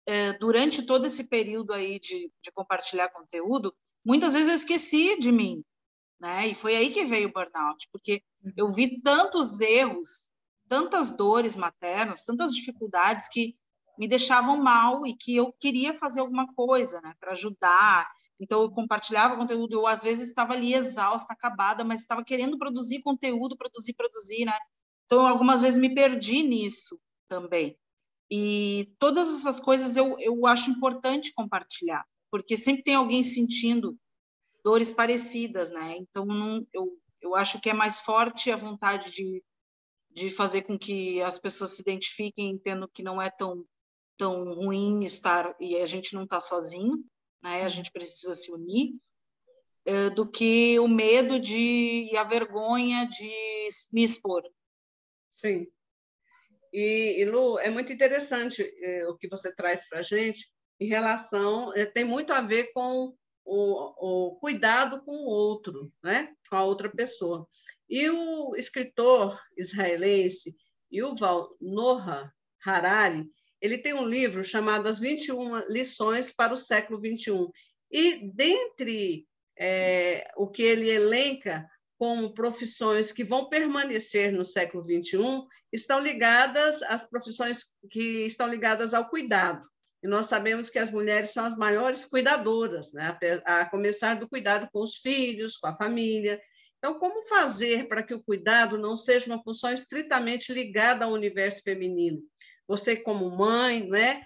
é, 0.06 0.32
durante 0.38 0.86
todo 0.86 1.04
esse 1.04 1.28
período 1.28 1.74
aí 1.74 2.00
de, 2.00 2.32
de 2.42 2.50
compartilhar 2.50 3.10
conteúdo, 3.10 3.74
muitas 4.02 4.32
vezes 4.32 4.48
eu 4.48 4.54
esqueci 4.54 5.20
de 5.20 5.30
mim, 5.30 5.62
né? 6.18 6.48
E 6.48 6.54
foi 6.54 6.76
aí 6.76 6.90
que 6.90 7.04
veio 7.04 7.28
o 7.28 7.32
burnout, 7.32 7.86
porque 7.92 8.22
eu 8.56 8.72
vi 8.72 9.02
tantos 9.02 9.60
erros, 9.60 10.30
tantas 10.66 11.14
dores 11.14 11.56
maternas, 11.56 12.24
tantas 12.24 12.54
dificuldades 12.54 13.28
que 13.28 13.54
me 13.98 14.08
deixavam 14.08 14.56
mal 14.56 15.06
e 15.06 15.14
que 15.14 15.36
eu 15.36 15.52
queria 15.52 15.92
fazer 15.92 16.20
alguma 16.20 16.52
coisa, 16.54 17.02
né, 17.02 17.14
para 17.20 17.32
ajudar. 17.32 18.10
Então, 18.40 18.62
eu 18.62 18.70
compartilhava 18.70 19.36
conteúdo, 19.36 19.74
eu 19.74 19.86
às 19.86 20.02
vezes 20.02 20.28
estava 20.28 20.54
ali 20.54 20.74
exausta, 20.74 21.32
acabada, 21.32 21.84
mas 21.84 22.00
estava 22.00 22.24
querendo 22.24 22.58
produzir 22.58 23.00
conteúdo, 23.02 23.56
produzir, 23.56 23.94
produzir, 23.94 24.44
né? 24.44 24.58
Então, 25.06 25.26
algumas 25.26 25.60
vezes 25.60 25.78
me 25.78 25.94
perdi 25.94 26.42
nisso 26.42 26.98
também. 27.28 27.78
E 28.30 28.92
todas 28.98 29.28
essas 29.28 29.60
coisas 29.60 29.96
eu, 29.96 30.18
eu 30.18 30.46
acho 30.46 30.70
importante 30.70 31.32
compartilhar, 31.34 32.04
porque 32.30 32.56
sempre 32.56 32.82
tem 32.82 32.94
alguém 32.94 33.22
sentindo 33.22 33.96
dores 34.64 34.90
parecidas, 34.90 35.70
né? 35.70 35.96
Então, 35.98 36.24
não, 36.24 36.66
eu, 36.72 36.98
eu 37.20 37.34
acho 37.34 37.60
que 37.60 37.70
é 37.70 37.74
mais 37.74 38.00
forte 38.00 38.50
a 38.50 38.56
vontade 38.56 39.10
de, 39.10 39.42
de 40.10 40.30
fazer 40.30 40.62
com 40.62 40.78
que 40.78 41.20
as 41.22 41.38
pessoas 41.38 41.72
se 41.72 41.82
identifiquem, 41.82 42.50
entendam 42.50 42.88
que 42.92 43.02
não 43.02 43.20
é 43.20 43.30
tão, 43.30 43.64
tão 44.16 44.54
ruim 44.54 45.04
estar 45.04 45.54
e 45.60 45.76
a 45.76 45.86
gente 45.86 46.14
não 46.14 46.24
está 46.24 46.40
sozinho, 46.40 47.04
né? 47.44 47.62
A 47.62 47.68
gente 47.68 47.92
precisa 47.92 48.34
se 48.34 48.50
unir, 48.50 48.94
eh, 49.84 50.08
do 50.10 50.28
que 50.28 50.78
o 50.80 50.88
medo 50.88 51.38
de 51.38 52.08
e 52.10 52.16
a 52.16 52.24
vergonha 52.24 53.06
de 53.06 53.68
me 53.92 54.02
expor. 54.02 54.42
Sim. 55.34 55.66
E, 56.72 57.20
e 57.20 57.24
Lu, 57.26 57.58
é 57.58 57.68
muito 57.68 57.92
interessante 57.92 58.62
eh, 58.62 59.06
o 59.08 59.16
que 59.16 59.28
você 59.28 59.54
traz 59.54 59.86
para 59.88 59.98
a 59.98 60.02
gente 60.02 60.50
em 60.80 60.86
relação, 60.86 61.72
eh, 61.74 61.86
tem 61.86 62.04
muito 62.04 62.32
a 62.32 62.40
ver 62.40 62.72
com 62.72 63.14
o, 63.44 64.30
o 64.30 64.36
cuidado 64.36 65.02
com 65.04 65.12
o 65.12 65.26
outro, 65.26 65.92
né? 66.02 66.34
com 66.48 66.56
a 66.56 66.64
outra 66.64 66.90
pessoa. 66.90 67.46
E 67.88 68.08
o 68.08 68.56
escritor 68.56 69.38
israelense 69.56 70.56
Yuval 70.90 71.54
Noah 71.60 72.32
Harari, 72.64 73.30
ele 73.64 73.78
tem 73.78 73.94
um 73.94 74.06
livro 74.06 74.44
chamado 74.44 74.86
As 74.90 74.98
21 74.98 75.60
Lições 75.70 76.30
para 76.30 76.52
o 76.52 76.56
Século 76.56 76.98
XXI. 76.98 77.48
E 77.90 78.30
dentre 78.30 79.26
é, 79.58 80.30
o 80.36 80.46
que 80.48 80.62
ele 80.62 80.90
elenca 80.90 81.66
como 81.98 82.34
profissões 82.34 83.10
que 83.10 83.24
vão 83.24 83.48
permanecer 83.48 84.30
no 84.32 84.44
século 84.44 84.84
XXI, 84.84 85.46
estão 85.72 85.98
ligadas 85.98 86.82
às 86.82 87.08
profissões 87.08 87.64
que 87.90 88.26
estão 88.26 88.48
ligadas 88.48 88.92
ao 88.92 89.08
cuidado. 89.08 89.66
E 90.02 90.08
nós 90.08 90.26
sabemos 90.26 90.68
que 90.68 90.78
as 90.78 90.90
mulheres 90.90 91.30
são 91.30 91.46
as 91.46 91.56
maiores 91.56 92.04
cuidadoras, 92.04 92.92
né? 92.92 93.16
a 93.46 93.64
começar 93.64 94.16
do 94.16 94.28
cuidado 94.28 94.68
com 94.70 94.82
os 94.82 94.98
filhos, 94.98 95.56
com 95.56 95.68
a 95.68 95.72
família. 95.72 96.38
Então, 96.76 96.98
como 96.98 97.26
fazer 97.26 97.88
para 97.88 98.02
que 98.02 98.12
o 98.12 98.22
cuidado 98.22 98.76
não 98.76 98.94
seja 98.94 99.32
uma 99.32 99.42
função 99.42 99.72
estritamente 99.72 100.52
ligada 100.52 101.06
ao 101.06 101.12
universo 101.12 101.62
feminino? 101.62 102.20
Você, 102.66 102.96
como 102.96 103.30
mãe, 103.30 103.86
né, 103.88 104.24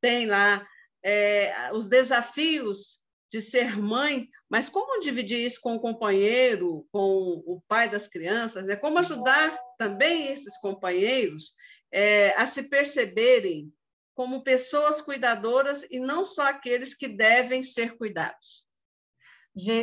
tem 0.00 0.26
lá 0.26 0.66
é, 1.02 1.70
os 1.72 1.88
desafios 1.88 3.02
de 3.30 3.40
ser 3.40 3.76
mãe, 3.76 4.28
mas 4.48 4.68
como 4.68 5.00
dividir 5.00 5.44
isso 5.44 5.60
com 5.60 5.74
o 5.74 5.80
companheiro, 5.80 6.86
com 6.92 7.42
o 7.44 7.60
pai 7.66 7.88
das 7.88 8.06
crianças? 8.06 8.64
Né? 8.64 8.76
Como 8.76 8.98
ajudar 8.98 9.58
também 9.76 10.28
esses 10.28 10.56
companheiros 10.58 11.54
é, 11.92 12.30
a 12.36 12.46
se 12.46 12.64
perceberem 12.68 13.72
como 14.14 14.44
pessoas 14.44 15.02
cuidadoras 15.02 15.84
e 15.90 15.98
não 15.98 16.24
só 16.24 16.48
aqueles 16.48 16.94
que 16.94 17.08
devem 17.08 17.62
ser 17.62 17.96
cuidados. 17.96 18.63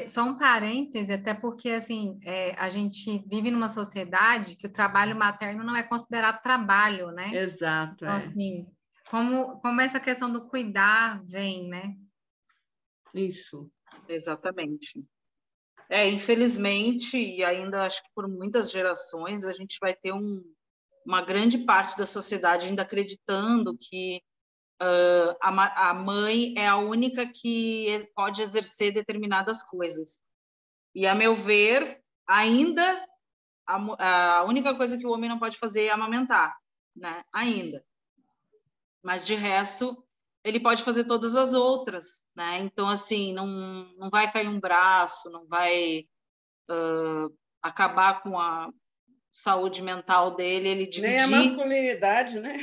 Só 0.09 0.23
um 0.23 0.37
parêntese, 0.37 1.13
até 1.13 1.33
porque 1.33 1.69
assim 1.69 2.19
é, 2.25 2.53
a 2.59 2.69
gente 2.69 3.19
vive 3.27 3.49
numa 3.49 3.69
sociedade 3.69 4.55
que 4.55 4.67
o 4.67 4.71
trabalho 4.71 5.15
materno 5.15 5.63
não 5.63 5.75
é 5.75 5.83
considerado 5.83 6.41
trabalho, 6.41 7.11
né? 7.11 7.33
Exato. 7.33 7.93
Então, 8.03 8.09
é. 8.09 8.17
assim, 8.17 8.67
como, 9.09 9.61
como 9.61 9.79
essa 9.79 9.99
questão 9.99 10.29
do 10.29 10.47
cuidar 10.47 11.23
vem, 11.23 11.69
né? 11.69 11.95
Isso. 13.13 13.71
Exatamente. 14.07 15.05
É, 15.89 16.07
infelizmente, 16.09 17.17
e 17.17 17.43
ainda 17.43 17.83
acho 17.83 18.01
que 18.03 18.09
por 18.15 18.27
muitas 18.27 18.71
gerações, 18.71 19.45
a 19.45 19.53
gente 19.53 19.77
vai 19.81 19.93
ter 19.93 20.13
um, 20.13 20.41
uma 21.05 21.21
grande 21.21 21.59
parte 21.59 21.97
da 21.97 22.05
sociedade 22.05 22.67
ainda 22.67 22.81
acreditando 22.81 23.77
que 23.77 24.21
uh, 24.81 25.37
a, 25.41 25.89
a 25.89 25.93
mãe 25.93 26.53
é 26.57 26.67
a 26.67 26.77
única 26.77 27.25
que 27.25 28.09
pode 28.15 28.41
exercer 28.41 28.91
determinadas 28.93 29.63
coisas. 29.63 30.21
E, 30.93 31.05
a 31.07 31.15
meu 31.15 31.35
ver, 31.35 32.01
ainda 32.27 33.07
a, 33.67 34.37
a 34.37 34.43
única 34.43 34.75
coisa 34.75 34.97
que 34.97 35.05
o 35.05 35.11
homem 35.11 35.29
não 35.29 35.39
pode 35.39 35.57
fazer 35.57 35.85
é 35.85 35.91
amamentar, 35.91 36.57
né? 36.95 37.23
Ainda. 37.33 37.83
Mas, 39.03 39.25
de 39.25 39.35
resto, 39.35 40.03
ele 40.43 40.59
pode 40.59 40.83
fazer 40.83 41.05
todas 41.05 41.35
as 41.35 41.53
outras, 41.53 42.23
né? 42.35 42.59
Então, 42.59 42.89
assim, 42.89 43.33
não, 43.33 43.47
não 43.97 44.09
vai 44.09 44.31
cair 44.31 44.47
um 44.47 44.59
braço, 44.59 45.29
não 45.29 45.47
vai 45.47 46.05
uh, 46.69 47.33
acabar 47.61 48.21
com 48.21 48.37
a 48.39 48.69
saúde 49.29 49.81
mental 49.81 50.35
dele, 50.35 50.67
ele 50.67 50.85
dividir... 50.85 51.09
Nem 51.09 51.19
a 51.21 51.27
masculinidade, 51.27 52.39
né? 52.39 52.57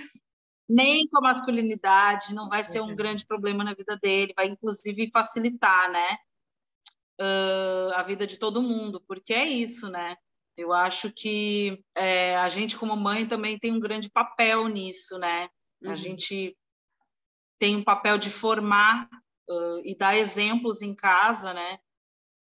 Nem 0.69 1.09
com 1.09 1.19
a 1.19 1.23
masculinidade, 1.23 2.35
não 2.35 2.49
vai 2.49 2.63
ser 2.63 2.81
um 2.81 2.95
grande 2.95 3.25
problema 3.27 3.65
na 3.65 3.75
vida 3.75 3.99
dele, 4.03 4.35
vai 4.37 4.47
inclusive 4.47 5.11
facilitar, 5.11 5.91
né? 5.91 6.19
Uh, 7.21 7.93
a 7.95 8.03
vida 8.03 8.27
de 8.27 8.39
todo 8.39 8.63
mundo, 8.63 9.03
porque 9.09 9.33
é 9.33 9.47
isso, 9.47 9.91
né? 9.91 10.17
Eu 10.57 10.73
acho 10.73 11.13
que 11.13 11.83
é, 11.97 12.37
a 12.37 12.49
gente, 12.49 12.77
como 12.77 12.97
mãe, 12.97 13.27
também 13.27 13.59
tem 13.59 13.73
um 13.73 13.81
grande 13.81 14.11
papel 14.11 14.67
nisso, 14.67 15.19
né? 15.19 15.49
Uhum. 15.81 15.93
A 15.93 15.97
gente 15.97 16.57
tem 17.59 17.77
um 17.77 17.85
papel 17.85 18.19
de 18.19 18.29
formar 18.29 19.09
uh, 19.49 19.81
e 19.85 19.97
dar 19.97 20.17
exemplos 20.17 20.83
em 20.83 20.95
casa, 20.95 21.55
né? 21.55 21.79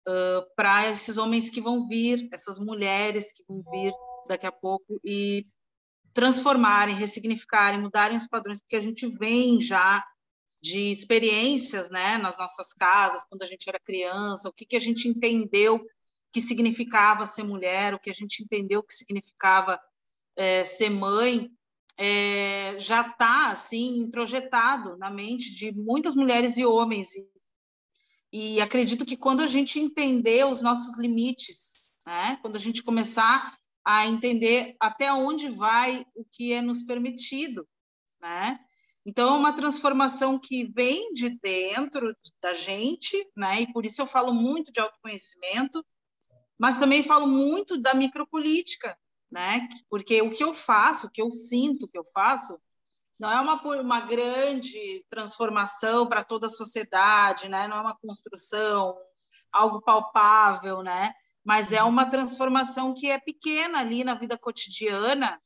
Uh, 0.06 0.42
para 0.56 0.88
esses 0.88 1.16
homens 1.16 1.48
que 1.48 1.60
vão 1.60 1.86
vir, 1.86 2.28
essas 2.32 2.58
mulheres 2.58 3.32
que 3.32 3.44
vão 3.46 3.62
vir 3.70 3.92
daqui 4.26 4.46
a 4.46 4.52
pouco 4.52 5.00
e 5.04 5.46
transformarem, 6.18 6.96
ressignificarem, 6.96 7.80
mudarem 7.80 8.16
os 8.16 8.26
padrões, 8.26 8.60
porque 8.60 8.74
a 8.74 8.80
gente 8.80 9.06
vem 9.06 9.60
já 9.60 10.04
de 10.60 10.90
experiências, 10.90 11.88
né, 11.90 12.18
nas 12.18 12.38
nossas 12.38 12.74
casas, 12.74 13.24
quando 13.24 13.44
a 13.44 13.46
gente 13.46 13.68
era 13.68 13.78
criança, 13.78 14.48
o 14.48 14.52
que, 14.52 14.66
que 14.66 14.74
a 14.74 14.80
gente 14.80 15.06
entendeu 15.06 15.80
que 16.32 16.40
significava 16.40 17.24
ser 17.24 17.44
mulher, 17.44 17.94
o 17.94 18.00
que 18.00 18.10
a 18.10 18.12
gente 18.12 18.42
entendeu 18.42 18.82
que 18.82 18.92
significava 18.92 19.80
é, 20.34 20.64
ser 20.64 20.90
mãe, 20.90 21.48
é, 21.96 22.74
já 22.80 23.02
está 23.02 23.52
assim 23.52 23.98
introjetado 23.98 24.96
na 24.96 25.12
mente 25.12 25.54
de 25.54 25.70
muitas 25.70 26.16
mulheres 26.16 26.58
e 26.58 26.66
homens. 26.66 27.10
E, 27.14 28.56
e 28.56 28.60
acredito 28.60 29.06
que 29.06 29.16
quando 29.16 29.40
a 29.40 29.46
gente 29.46 29.78
entender 29.78 30.44
os 30.46 30.60
nossos 30.62 30.98
limites, 30.98 31.90
né, 32.04 32.40
quando 32.42 32.56
a 32.56 32.60
gente 32.60 32.82
começar 32.82 33.56
a 33.90 34.06
entender 34.06 34.76
até 34.78 35.10
onde 35.10 35.48
vai 35.48 36.04
o 36.14 36.22
que 36.22 36.52
é 36.52 36.60
nos 36.60 36.82
permitido, 36.82 37.66
né? 38.20 38.60
Então, 39.06 39.34
é 39.34 39.38
uma 39.38 39.54
transformação 39.54 40.38
que 40.38 40.70
vem 40.74 41.14
de 41.14 41.30
dentro 41.40 42.14
da 42.42 42.52
gente, 42.52 43.16
né? 43.34 43.62
E 43.62 43.72
por 43.72 43.86
isso 43.86 44.02
eu 44.02 44.06
falo 44.06 44.34
muito 44.34 44.70
de 44.70 44.78
autoconhecimento, 44.78 45.82
mas 46.58 46.78
também 46.78 47.02
falo 47.02 47.26
muito 47.26 47.80
da 47.80 47.94
micropolítica, 47.94 48.94
né? 49.30 49.66
Porque 49.88 50.20
o 50.20 50.34
que 50.34 50.44
eu 50.44 50.52
faço, 50.52 51.06
o 51.06 51.10
que 51.10 51.22
eu 51.22 51.32
sinto, 51.32 51.86
o 51.86 51.88
que 51.88 51.98
eu 51.98 52.04
faço, 52.12 52.60
não 53.18 53.30
é 53.30 53.40
uma, 53.40 53.54
uma 53.80 54.00
grande 54.00 55.02
transformação 55.08 56.06
para 56.06 56.22
toda 56.22 56.46
a 56.46 56.50
sociedade, 56.50 57.48
né? 57.48 57.66
Não 57.66 57.78
é 57.78 57.80
uma 57.80 57.96
construção, 57.96 58.98
algo 59.50 59.80
palpável, 59.80 60.82
né? 60.82 61.14
Mas 61.48 61.72
é 61.72 61.82
uma 61.82 62.04
transformação 62.04 62.92
que 62.92 63.10
é 63.10 63.18
pequena 63.18 63.78
ali 63.78 64.04
na 64.04 64.12
vida 64.12 64.36
cotidiana, 64.36 65.40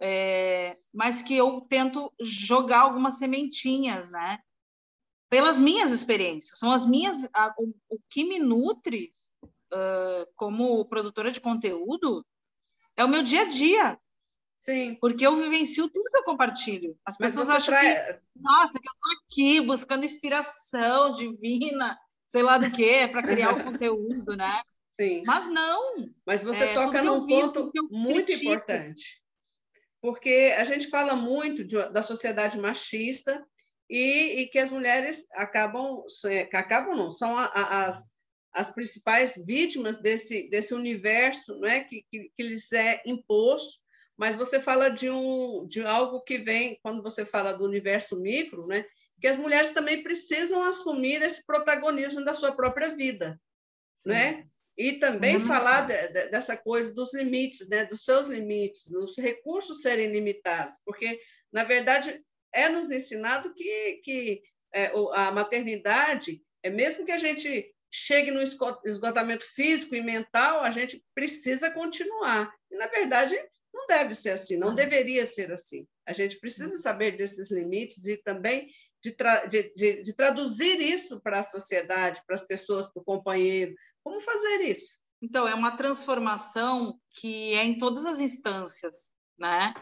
é, 0.00 0.78
mas 0.90 1.20
que 1.20 1.36
eu 1.36 1.60
tento 1.60 2.10
jogar 2.18 2.80
algumas 2.80 3.18
sementinhas, 3.18 4.08
né? 4.08 4.38
Pelas 5.28 5.60
minhas 5.60 5.92
experiências, 5.92 6.58
são 6.58 6.72
as 6.72 6.86
minhas, 6.86 7.28
a, 7.34 7.54
o, 7.58 7.74
o, 7.90 7.98
que 8.08 8.24
me 8.24 8.38
nutre 8.38 9.12
uh, 9.44 10.26
como 10.36 10.86
produtora 10.86 11.30
de 11.30 11.38
conteúdo 11.38 12.24
é 12.96 13.04
o 13.04 13.08
meu 13.08 13.22
dia 13.22 13.42
a 13.42 13.44
dia. 13.44 14.00
Sim. 14.62 14.96
Porque 14.98 15.26
eu 15.26 15.36
vivencio 15.36 15.90
tudo 15.90 16.10
que 16.10 16.16
eu 16.16 16.24
compartilho. 16.24 16.98
As 17.04 17.18
pessoas 17.18 17.50
acham 17.50 17.74
que, 17.78 18.20
nossa, 18.36 18.80
que 18.80 18.88
eu 18.88 18.92
estou 18.94 19.22
aqui 19.22 19.60
buscando 19.60 20.06
inspiração 20.06 21.12
divina, 21.12 21.98
sei 22.26 22.42
lá 22.42 22.56
do 22.56 22.70
que, 22.70 23.06
para 23.08 23.22
criar 23.22 23.52
o 23.52 23.60
conteúdo, 23.64 24.34
né? 24.34 24.62
Sim. 25.00 25.22
Mas 25.26 25.46
não. 25.46 26.10
Mas 26.24 26.42
você 26.42 26.64
é, 26.64 26.74
toca 26.74 27.02
num 27.02 27.26
ponto 27.26 27.70
muito 27.90 28.26
critico. 28.26 28.50
importante. 28.50 29.22
Porque 30.00 30.54
a 30.56 30.64
gente 30.64 30.88
fala 30.88 31.14
muito 31.14 31.64
de, 31.64 31.76
da 31.90 32.02
sociedade 32.02 32.58
machista 32.58 33.44
e, 33.88 34.40
e, 34.40 34.46
que 34.48 34.58
as 34.58 34.72
mulheres 34.72 35.26
acabam, 35.32 36.02
acabam 36.52 36.96
não, 36.96 37.10
são 37.10 37.36
a, 37.36 37.44
a, 37.46 37.86
as, 37.86 38.16
as 38.52 38.70
principais 38.70 39.44
vítimas 39.46 39.98
desse, 39.98 40.48
desse 40.48 40.74
universo 40.74 41.58
né, 41.60 41.84
que, 41.84 42.04
que, 42.10 42.30
que 42.36 42.42
lhes 42.42 42.72
é 42.72 43.02
imposto, 43.06 43.78
mas 44.16 44.34
você 44.34 44.58
fala 44.58 44.88
de, 44.88 45.10
um, 45.10 45.66
de 45.68 45.84
algo 45.84 46.22
que 46.22 46.38
vem, 46.38 46.78
quando 46.82 47.02
você 47.02 47.24
fala 47.24 47.52
do 47.52 47.64
universo 47.64 48.20
micro, 48.20 48.66
né, 48.66 48.84
que 49.20 49.26
as 49.26 49.38
mulheres 49.38 49.72
também 49.72 50.02
precisam 50.02 50.62
assumir 50.62 51.22
esse 51.22 51.44
protagonismo 51.46 52.24
da 52.24 52.34
sua 52.34 52.54
própria 52.54 52.94
vida. 52.94 53.40
Né? 54.04 54.44
E 54.76 54.94
também 54.94 55.36
uhum. 55.36 55.46
falar 55.46 55.82
de, 55.82 56.08
de, 56.08 56.28
dessa 56.28 56.56
coisa 56.56 56.92
dos 56.94 57.14
limites, 57.14 57.68
né? 57.68 57.84
dos 57.86 58.04
seus 58.04 58.26
limites, 58.26 58.90
dos 58.90 59.16
recursos 59.16 59.80
serem 59.80 60.12
limitados, 60.12 60.78
porque, 60.84 61.18
na 61.50 61.64
verdade, 61.64 62.20
é 62.52 62.68
nos 62.68 62.90
ensinado 62.90 63.54
que, 63.54 64.00
que 64.04 64.42
é, 64.72 64.92
a 65.14 65.30
maternidade, 65.32 66.42
é 66.62 66.68
mesmo 66.68 67.06
que 67.06 67.12
a 67.12 67.18
gente 67.18 67.72
chegue 67.90 68.30
no 68.30 68.42
esgotamento 68.84 69.44
físico 69.54 69.94
e 69.94 70.02
mental, 70.02 70.60
a 70.60 70.70
gente 70.70 71.02
precisa 71.14 71.70
continuar. 71.70 72.52
E, 72.70 72.76
na 72.76 72.86
verdade, 72.86 73.34
não 73.72 73.86
deve 73.86 74.14
ser 74.14 74.30
assim, 74.30 74.58
não 74.58 74.74
deveria 74.74 75.26
ser 75.26 75.52
assim. 75.52 75.86
A 76.06 76.12
gente 76.12 76.38
precisa 76.38 76.78
saber 76.78 77.16
desses 77.16 77.50
limites 77.50 78.06
e 78.06 78.16
também 78.16 78.68
de, 79.02 79.12
tra 79.12 79.46
de, 79.46 79.72
de, 79.74 80.02
de 80.02 80.12
traduzir 80.14 80.80
isso 80.80 81.20
para 81.20 81.40
a 81.40 81.44
sociedade, 81.44 82.22
para 82.26 82.34
as 82.34 82.46
pessoas, 82.46 82.86
para 82.92 83.00
o 83.00 83.04
companheiro, 83.04 83.74
como 84.06 84.20
fazer 84.20 84.60
isso? 84.60 84.96
Então, 85.20 85.48
é 85.48 85.54
uma 85.54 85.76
transformação 85.76 86.96
que 87.10 87.54
é 87.54 87.64
em 87.64 87.76
todas 87.76 88.06
as 88.06 88.20
instâncias, 88.20 89.10
né? 89.36 89.74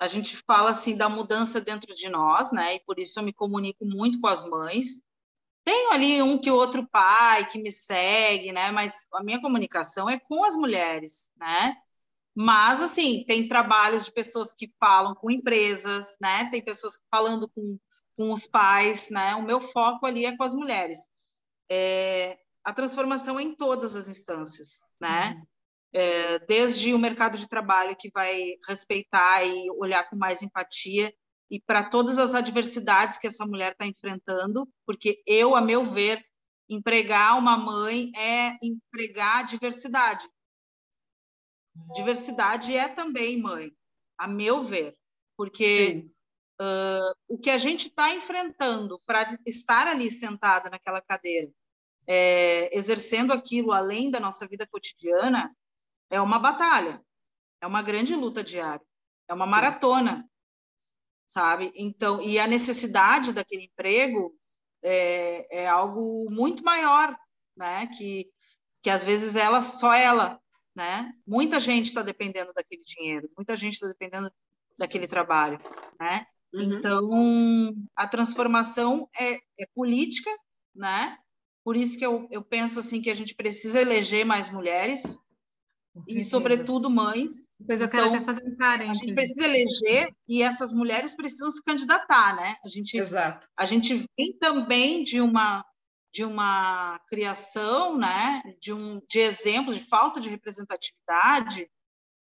A 0.00 0.08
gente 0.08 0.36
fala 0.38 0.72
assim 0.72 0.96
da 0.96 1.08
mudança 1.08 1.60
dentro 1.60 1.94
de 1.94 2.08
nós, 2.08 2.50
né? 2.50 2.74
E 2.74 2.80
por 2.80 2.98
isso 2.98 3.20
eu 3.20 3.22
me 3.22 3.32
comunico 3.32 3.84
muito 3.84 4.20
com 4.20 4.26
as 4.26 4.48
mães, 4.48 5.04
tenho 5.64 5.92
ali 5.92 6.20
um 6.20 6.40
que 6.40 6.50
outro 6.50 6.88
pai 6.88 7.48
que 7.48 7.62
me 7.62 7.70
segue, 7.70 8.50
né? 8.50 8.72
Mas 8.72 9.06
a 9.14 9.22
minha 9.22 9.40
comunicação 9.40 10.10
é 10.10 10.18
com 10.18 10.42
as 10.44 10.56
mulheres, 10.56 11.30
né? 11.36 11.76
Mas, 12.34 12.82
assim, 12.82 13.24
tem 13.28 13.46
trabalhos 13.46 14.06
de 14.06 14.12
pessoas 14.12 14.54
que 14.54 14.72
falam 14.80 15.14
com 15.14 15.30
empresas, 15.30 16.16
né? 16.20 16.50
Tem 16.50 16.64
pessoas 16.64 16.94
falando 17.08 17.48
com, 17.48 17.78
com 18.16 18.32
os 18.32 18.44
pais, 18.48 19.08
né? 19.10 19.36
O 19.36 19.42
meu 19.44 19.60
foco 19.60 20.04
ali 20.04 20.26
é 20.26 20.36
com 20.36 20.42
as 20.42 20.54
mulheres. 20.54 21.08
É, 21.70 22.38
a 22.68 22.72
transformação 22.74 23.40
em 23.40 23.54
todas 23.54 23.96
as 23.96 24.08
instâncias, 24.08 24.84
né? 25.00 25.30
Uhum. 25.30 25.46
É, 25.90 26.38
desde 26.40 26.92
o 26.92 26.98
mercado 26.98 27.38
de 27.38 27.48
trabalho 27.48 27.96
que 27.96 28.10
vai 28.10 28.56
respeitar 28.68 29.42
e 29.42 29.70
olhar 29.70 30.06
com 30.10 30.16
mais 30.16 30.42
empatia 30.42 31.10
e 31.50 31.58
para 31.58 31.88
todas 31.88 32.18
as 32.18 32.34
adversidades 32.34 33.16
que 33.16 33.26
essa 33.26 33.46
mulher 33.46 33.72
está 33.72 33.86
enfrentando, 33.86 34.68
porque 34.84 35.22
eu, 35.26 35.56
a 35.56 35.62
meu 35.62 35.82
ver, 35.82 36.22
empregar 36.68 37.38
uma 37.38 37.56
mãe 37.56 38.12
é 38.14 38.58
empregar 38.62 39.46
diversidade. 39.46 40.28
Diversidade 41.94 42.76
é 42.76 42.86
também 42.86 43.40
mãe, 43.40 43.72
a 44.18 44.28
meu 44.28 44.62
ver, 44.62 44.94
porque 45.38 46.06
uh, 46.60 47.14
o 47.28 47.38
que 47.38 47.48
a 47.48 47.56
gente 47.56 47.88
está 47.88 48.14
enfrentando 48.14 49.00
para 49.06 49.38
estar 49.46 49.86
ali 49.86 50.10
sentada 50.10 50.68
naquela 50.68 51.00
cadeira, 51.00 51.50
é, 52.08 52.74
exercendo 52.74 53.34
aquilo 53.34 53.70
além 53.70 54.10
da 54.10 54.18
nossa 54.18 54.48
vida 54.48 54.66
cotidiana, 54.66 55.54
é 56.08 56.18
uma 56.18 56.38
batalha, 56.38 57.04
é 57.60 57.66
uma 57.66 57.82
grande 57.82 58.14
luta 58.14 58.42
diária, 58.42 58.84
é 59.28 59.34
uma 59.34 59.46
maratona, 59.46 60.26
sabe? 61.26 61.70
Então, 61.76 62.22
e 62.22 62.38
a 62.38 62.46
necessidade 62.46 63.34
daquele 63.34 63.64
emprego 63.64 64.34
é, 64.82 65.64
é 65.64 65.68
algo 65.68 66.30
muito 66.30 66.64
maior, 66.64 67.14
né? 67.54 67.86
Que, 67.88 68.32
que 68.82 68.88
às 68.88 69.04
vezes 69.04 69.36
ela, 69.36 69.60
só 69.60 69.92
ela, 69.92 70.40
né? 70.74 71.12
Muita 71.26 71.60
gente 71.60 71.86
está 71.86 72.00
dependendo 72.00 72.54
daquele 72.54 72.82
dinheiro, 72.82 73.28
muita 73.36 73.54
gente 73.54 73.74
está 73.74 73.86
dependendo 73.86 74.32
daquele 74.78 75.06
trabalho, 75.06 75.60
né? 76.00 76.26
Uhum. 76.54 76.62
Então, 76.62 77.10
a 77.94 78.08
transformação 78.08 79.06
é, 79.14 79.34
é 79.58 79.66
política, 79.74 80.30
né? 80.74 81.18
Por 81.68 81.76
isso 81.76 81.98
que 81.98 82.06
eu, 82.06 82.26
eu 82.30 82.42
penso 82.42 82.80
assim 82.80 83.02
que 83.02 83.10
a 83.10 83.14
gente 83.14 83.34
precisa 83.34 83.78
eleger 83.78 84.24
mais 84.24 84.48
mulheres 84.48 85.18
e, 86.08 86.24
sobretudo, 86.24 86.88
mães. 86.88 87.30
Depois 87.60 87.78
eu 87.82 87.90
quero 87.90 88.06
então, 88.06 88.16
até 88.16 88.24
fazer 88.24 88.42
um 88.42 88.56
parênteses. 88.56 89.02
A 89.02 89.04
gente 89.04 89.14
precisa 89.14 89.44
eleger 89.44 90.16
e 90.26 90.42
essas 90.42 90.72
mulheres 90.72 91.14
precisam 91.14 91.50
se 91.50 91.62
candidatar, 91.62 92.36
né? 92.36 92.56
A 92.64 92.70
gente, 92.70 92.96
Exato. 92.96 93.46
A 93.54 93.66
gente 93.66 94.02
vem 94.16 94.32
também 94.40 95.04
de 95.04 95.20
uma 95.20 95.62
de 96.10 96.24
uma 96.24 96.98
criação, 97.06 97.98
né? 97.98 98.42
De 98.62 98.72
um 98.72 99.02
de 99.06 99.18
exemplo 99.18 99.74
de 99.74 99.80
falta 99.80 100.22
de 100.22 100.30
representatividade, 100.30 101.70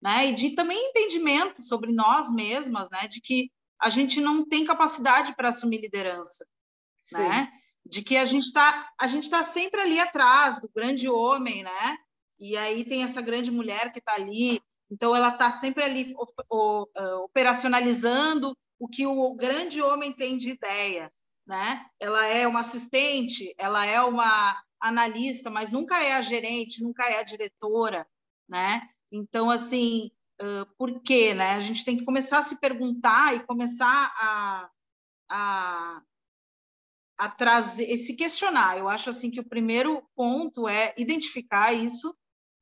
né? 0.02 0.28
E 0.28 0.36
de 0.36 0.52
também 0.52 0.80
entendimento 0.88 1.62
sobre 1.62 1.92
nós 1.92 2.34
mesmas, 2.34 2.90
né? 2.90 3.10
De 3.10 3.20
que 3.20 3.52
a 3.78 3.90
gente 3.90 4.22
não 4.22 4.48
tem 4.48 4.64
capacidade 4.64 5.36
para 5.36 5.50
assumir 5.50 5.82
liderança, 5.82 6.46
Sim. 7.10 7.18
né? 7.18 7.52
De 7.86 8.02
que 8.02 8.18
a 8.18 8.26
gente 8.26 8.46
está 8.46 8.92
a 9.00 9.08
gente 9.08 9.26
está 9.26 9.44
sempre 9.44 9.82
ali 9.82 10.00
atrás 10.00 10.60
do 10.60 10.70
grande 10.74 11.10
homem, 11.10 11.64
né? 11.64 11.98
E 12.40 12.58
aí 12.58 12.84
tem 12.84 13.04
essa 13.04 13.22
grande 13.22 13.52
mulher 13.52 13.92
que 13.92 14.00
está 14.00 14.16
ali, 14.16 14.62
então 14.90 15.16
ela 15.16 15.30
está 15.30 15.52
sempre 15.52 15.84
ali 15.84 16.14
operacionalizando 17.24 18.58
o 18.80 18.88
que 18.88 19.06
o 19.06 19.34
grande 19.34 19.82
homem 19.82 20.12
tem 20.12 20.38
de 20.38 20.50
ideia, 20.50 21.12
né? 21.46 21.86
Ela 22.00 22.26
é 22.28 22.48
uma 22.48 22.62
assistente, 22.62 23.54
ela 23.58 23.86
é 23.86 24.02
uma 24.02 24.62
analista, 24.80 25.50
mas 25.50 25.72
nunca 25.72 26.02
é 26.04 26.14
a 26.14 26.22
gerente, 26.22 26.84
nunca 26.84 27.06
é 27.06 27.20
a 27.20 27.24
diretora, 27.24 28.06
né? 28.48 28.82
Então 29.12 29.50
assim, 29.50 30.12
por 30.78 31.02
quê, 31.02 31.34
né? 31.34 31.54
A 31.54 31.62
gente 31.62 31.86
tem 31.86 31.98
que 31.98 32.06
começar 32.06 32.40
a 32.40 32.44
se 32.44 32.60
perguntar 32.60 33.36
e 33.36 33.46
começar 33.46 34.14
a, 34.18 34.70
a 35.30 36.02
a 37.24 37.30
trazer, 37.30 37.90
esse 37.90 38.18
questionar. 38.18 38.78
Eu 38.78 38.90
acho 38.90 39.10
assim 39.10 39.32
que 39.32 39.40
o 39.40 39.48
primeiro 39.48 40.04
ponto 40.14 40.68
é 40.68 40.94
identificar 40.98 41.72
isso, 41.72 42.14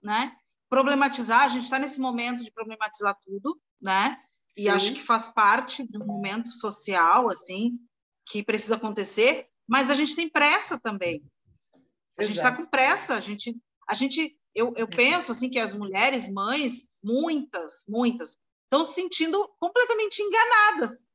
né? 0.04 0.36
Problematizar, 0.70 1.42
a 1.42 1.48
gente 1.48 1.64
está 1.64 1.80
nesse 1.80 2.00
momento 2.00 2.44
de 2.44 2.52
problematizar 2.52 3.18
tudo, 3.26 3.60
né? 3.82 4.22
E 4.56 4.64
Sim. 4.64 4.70
acho 4.70 4.94
que 4.94 5.02
faz 5.02 5.30
parte 5.30 5.84
do 5.84 6.06
momento 6.06 6.48
social, 6.48 7.28
assim, 7.28 7.80
que 8.28 8.44
precisa 8.44 8.76
acontecer, 8.76 9.48
mas 9.68 9.90
a 9.90 9.96
gente 9.96 10.16
tem 10.16 10.30
pressa 10.30 10.80
também. 10.80 11.24
A 12.20 12.24
gente 12.24 12.36
está 12.36 12.56
com 12.56 12.66
pressa, 12.66 13.16
a 13.16 13.20
gente, 13.20 13.58
a 13.90 13.96
gente 13.96 14.38
eu, 14.54 14.74
eu 14.78 14.88
penso 14.88 15.32
assim 15.32 15.50
que 15.50 15.58
as 15.58 15.74
mulheres 15.74 16.28
mães, 16.28 16.92
muitas, 17.04 17.84
muitas, 17.90 18.38
estão 18.66 18.84
se 18.84 18.94
sentindo 18.94 19.52
completamente 19.60 20.22
enganadas. 20.22 21.10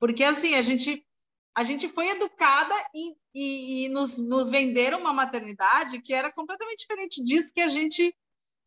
Porque 0.00 0.24
assim, 0.24 0.56
a 0.56 0.62
gente 0.62 1.06
a 1.54 1.64
gente 1.64 1.88
foi 1.88 2.08
educada 2.08 2.74
e, 2.94 3.14
e, 3.34 3.86
e 3.86 3.88
nos, 3.90 4.16
nos, 4.16 4.48
venderam 4.50 4.98
uma 5.00 5.12
maternidade 5.12 6.00
que 6.00 6.14
era 6.14 6.32
completamente 6.32 6.80
diferente 6.80 7.22
disso 7.24 7.52
que 7.52 7.60
a 7.60 7.68
gente 7.68 8.14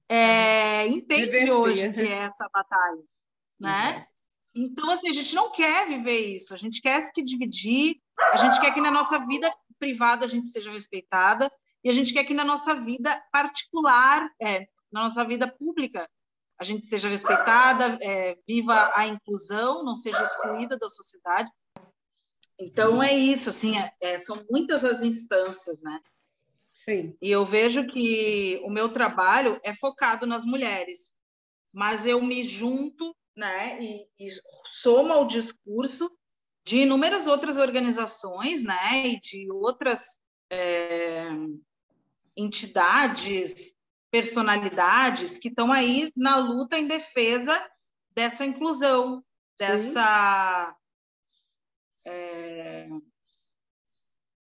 é, 0.09 0.85
entende 0.87 1.25
Vivencia. 1.25 1.55
hoje 1.55 1.91
que 1.91 2.01
é 2.01 2.19
essa 2.19 2.47
batalha, 2.53 3.03
né? 3.59 3.97
Uhum. 3.97 4.05
Então, 4.65 4.89
assim, 4.89 5.09
a 5.09 5.13
gente 5.13 5.35
não 5.35 5.51
quer 5.51 5.87
viver 5.87 6.35
isso, 6.35 6.53
a 6.53 6.57
gente 6.57 6.81
quer 6.81 7.01
se 7.01 7.11
dividir, 7.23 7.99
a 8.33 8.37
gente 8.37 8.61
quer 8.61 8.73
que 8.73 8.79
na 8.79 8.91
nossa 8.91 9.19
vida 9.25 9.51
privada 9.77 10.25
a 10.25 10.29
gente 10.29 10.47
seja 10.47 10.71
respeitada 10.71 11.51
e 11.83 11.89
a 11.89 11.93
gente 11.93 12.13
quer 12.13 12.23
que 12.23 12.33
na 12.33 12.45
nossa 12.45 12.73
vida 12.75 13.21
particular, 13.31 14.29
é, 14.41 14.67
na 14.91 15.03
nossa 15.03 15.25
vida 15.25 15.47
pública, 15.47 16.09
a 16.57 16.63
gente 16.63 16.85
seja 16.85 17.09
respeitada, 17.09 17.97
é, 18.01 18.37
viva 18.47 18.91
a 18.95 19.05
inclusão, 19.07 19.83
não 19.83 19.95
seja 19.95 20.23
excluída 20.23 20.77
da 20.77 20.87
sociedade. 20.87 21.49
Então 22.59 23.03
é 23.03 23.13
isso, 23.13 23.49
assim, 23.49 23.77
é, 23.77 23.91
é, 23.99 24.17
são 24.17 24.45
muitas 24.49 24.83
as 24.83 25.03
instâncias, 25.03 25.77
né? 25.81 25.99
Sim. 26.73 27.17
E 27.21 27.31
eu 27.31 27.43
vejo 27.43 27.87
que 27.87 28.61
o 28.63 28.69
meu 28.69 28.89
trabalho 28.89 29.59
é 29.63 29.73
focado 29.73 30.25
nas 30.25 30.45
mulheres, 30.45 31.13
mas 31.73 32.05
eu 32.05 32.21
me 32.21 32.43
junto, 32.43 33.15
né, 33.35 33.83
e, 33.83 34.07
e 34.19 34.29
somo 34.65 35.11
ao 35.11 35.25
discurso 35.25 36.09
de 36.63 36.77
inúmeras 36.79 37.27
outras 37.27 37.57
organizações, 37.57 38.63
né, 38.63 39.07
e 39.07 39.19
de 39.19 39.51
outras 39.51 40.19
é, 40.49 41.27
entidades, 42.37 43.75
personalidades 44.09 45.37
que 45.37 45.49
estão 45.49 45.71
aí 45.71 46.11
na 46.15 46.37
luta 46.37 46.77
em 46.77 46.87
defesa 46.87 47.59
dessa 48.13 48.45
inclusão, 48.45 49.23
dessa 49.57 50.75
é, 52.05 52.87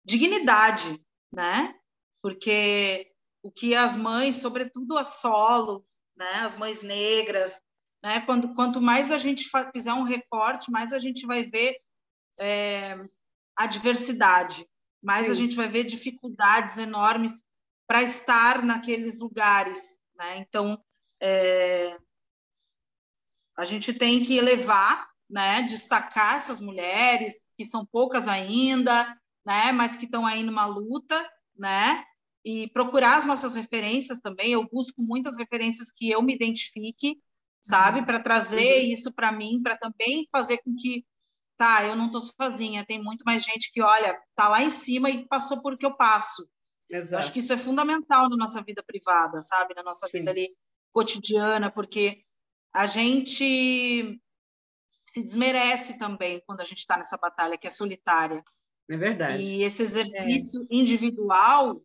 dignidade, 0.04 1.00
né? 1.32 1.76
Porque 2.22 3.12
o 3.42 3.52
que 3.52 3.76
as 3.76 3.96
mães, 3.96 4.38
sobretudo 4.38 4.98
a 4.98 5.04
solo, 5.04 5.84
né, 6.16 6.42
as 6.42 6.58
mães 6.58 6.82
negras, 6.82 7.62
né, 8.04 8.22
quando, 8.22 8.54
quanto 8.54 8.82
mais 8.82 9.12
a 9.12 9.18
gente 9.18 9.50
fizer 9.74 9.94
um 9.94 10.04
recorte, 10.04 10.72
mais 10.72 10.92
a 10.92 11.00
gente 11.00 11.26
vai 11.26 11.44
ver 11.46 11.78
é, 12.40 12.98
a 13.56 13.66
diversidade, 13.66 14.66
mais 15.02 15.28
Sim. 15.28 15.32
a 15.32 15.36
gente 15.36 15.56
vai 15.56 15.68
ver 15.68 15.86
dificuldades 15.86 16.78
enormes 16.78 17.44
para 17.88 18.04
estar 18.04 18.64
naqueles 18.64 19.20
lugares. 19.20 20.00
Né? 20.16 20.38
Então, 20.38 20.82
é, 21.22 21.98
a 23.58 23.66
gente 23.66 23.94
tem 23.94 24.24
que 24.24 24.38
elevar, 24.38 25.10
né, 25.30 25.64
destacar 25.64 26.36
essas 26.36 26.60
mulheres, 26.60 27.49
que 27.60 27.66
são 27.66 27.86
poucas 27.86 28.30
ainda, 28.30 29.04
né, 29.46 29.74
mas 29.74 29.98
que 29.98 30.06
estão 30.06 30.26
aí 30.26 30.44
numa 30.44 30.66
luta, 30.66 31.30
né, 31.58 32.06
e 32.46 32.70
procurar 32.70 33.18
as 33.18 33.26
nossas 33.26 33.54
referências 33.54 34.22
também. 34.22 34.54
Eu 34.54 34.66
busco 34.72 35.02
muitas 35.02 35.36
referências 35.36 35.92
que 35.92 36.10
eu 36.10 36.22
me 36.22 36.34
identifique, 36.34 37.20
sabe, 37.62 38.00
uhum. 38.00 38.06
para 38.06 38.22
trazer 38.22 38.78
isso 38.84 39.12
para 39.12 39.30
mim, 39.30 39.62
para 39.62 39.76
também 39.76 40.26
fazer 40.32 40.60
com 40.60 40.74
que, 40.74 41.06
tá, 41.58 41.84
eu 41.84 41.98
não 41.98 42.06
estou 42.06 42.22
sozinha, 42.22 42.86
tem 42.86 43.04
muito 43.04 43.24
mais 43.26 43.44
gente 43.44 43.74
que, 43.74 43.82
olha, 43.82 44.18
tá 44.36 44.48
lá 44.48 44.64
em 44.64 44.70
cima 44.70 45.10
e 45.10 45.28
passou 45.28 45.62
por 45.62 45.78
que 45.78 45.86
eu 45.86 45.98
passo. 45.98 46.50
Exato. 46.90 47.22
Acho 47.22 47.34
que 47.34 47.40
isso 47.40 47.52
é 47.52 47.58
fundamental 47.58 48.30
na 48.30 48.38
nossa 48.38 48.64
vida 48.64 48.82
privada, 48.82 49.42
sabe, 49.42 49.76
na 49.76 49.84
nossa 49.84 50.08
Sim. 50.08 50.20
vida 50.20 50.32
ali 50.32 50.48
cotidiana, 50.94 51.70
porque 51.70 52.24
a 52.74 52.86
gente 52.86 54.18
se 55.10 55.24
desmerece 55.24 55.98
também 55.98 56.42
quando 56.46 56.62
a 56.62 56.66
gente 56.66 56.80
está 56.80 56.96
nessa 56.96 57.18
batalha 57.18 57.58
que 57.58 57.68
é 57.68 57.70
solitária. 57.70 58.44
É 58.90 58.98
verdade. 58.98 59.42
E 59.42 59.64
esse 59.64 59.84
exercício 59.84 60.62
é. 60.64 60.76
individual, 60.76 61.82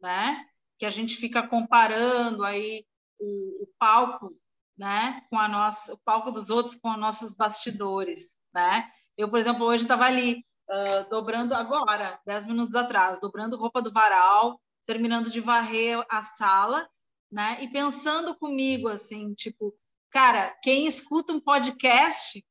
né, 0.00 0.44
que 0.78 0.86
a 0.86 0.90
gente 0.90 1.16
fica 1.16 1.46
comparando 1.46 2.44
aí 2.44 2.84
o, 3.18 3.64
o, 3.64 3.68
palco, 3.78 4.30
né, 4.76 5.22
com 5.30 5.38
a 5.38 5.48
nossa, 5.48 5.94
o 5.94 5.98
palco 5.98 6.30
dos 6.30 6.50
outros 6.50 6.76
com 6.76 6.90
os 6.90 6.98
nossos 6.98 7.34
bastidores, 7.34 8.36
né? 8.52 8.90
Eu, 9.16 9.28
por 9.30 9.38
exemplo, 9.38 9.64
hoje 9.64 9.84
estava 9.84 10.04
ali 10.04 10.44
uh, 10.68 11.08
dobrando 11.08 11.54
agora, 11.54 12.20
dez 12.26 12.44
minutos 12.44 12.74
atrás, 12.74 13.18
dobrando 13.18 13.56
roupa 13.56 13.80
do 13.80 13.90
varal, 13.90 14.60
terminando 14.86 15.30
de 15.30 15.40
varrer 15.40 16.04
a 16.10 16.22
sala, 16.22 16.86
né? 17.32 17.56
E 17.62 17.68
pensando 17.68 18.34
comigo 18.34 18.88
assim, 18.88 19.32
tipo, 19.32 19.74
cara, 20.10 20.54
quem 20.62 20.86
escuta 20.86 21.32
um 21.32 21.40
podcast, 21.40 22.44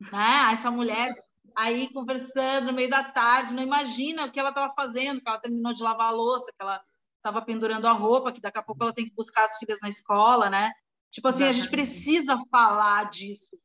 né? 0.00 0.52
Essa 0.52 0.70
mulher 0.70 1.14
aí 1.54 1.90
conversando 1.92 2.66
no 2.66 2.72
meio 2.72 2.90
da 2.90 3.02
tarde, 3.02 3.54
não 3.54 3.62
imagina 3.62 4.26
o 4.26 4.30
que 4.30 4.38
ela 4.38 4.50
estava 4.50 4.72
fazendo, 4.74 5.20
que 5.20 5.28
ela 5.28 5.40
terminou 5.40 5.72
de 5.72 5.82
lavar 5.82 6.08
a 6.08 6.10
louça, 6.10 6.52
que 6.52 6.62
ela 6.62 6.82
estava 7.16 7.40
pendurando 7.42 7.88
a 7.88 7.92
roupa, 7.92 8.30
que 8.30 8.40
daqui 8.40 8.58
a 8.58 8.62
pouco 8.62 8.82
ela 8.82 8.92
tem 8.92 9.08
que 9.08 9.14
buscar 9.14 9.44
as 9.44 9.56
filhas 9.56 9.78
na 9.82 9.88
escola, 9.88 10.50
né? 10.50 10.70
Tipo 11.10 11.28
assim, 11.28 11.44
Exatamente. 11.44 11.60
a 11.60 11.62
gente 11.62 11.70
precisa 11.70 12.38
falar 12.50 13.08
disso. 13.08 13.58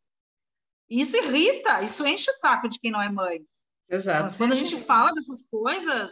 Isso 0.89 1.17
irrita, 1.17 1.81
isso 1.83 2.05
enche 2.07 2.29
o 2.29 2.33
saco 2.33 2.67
de 2.67 2.79
quem 2.79 2.91
não 2.91 3.01
é 3.01 3.09
mãe. 3.09 3.45
Exato. 3.89 4.37
Quando 4.37 4.53
a 4.53 4.55
gente 4.55 4.77
fala 4.77 5.11
dessas 5.13 5.43
coisas, 5.51 6.11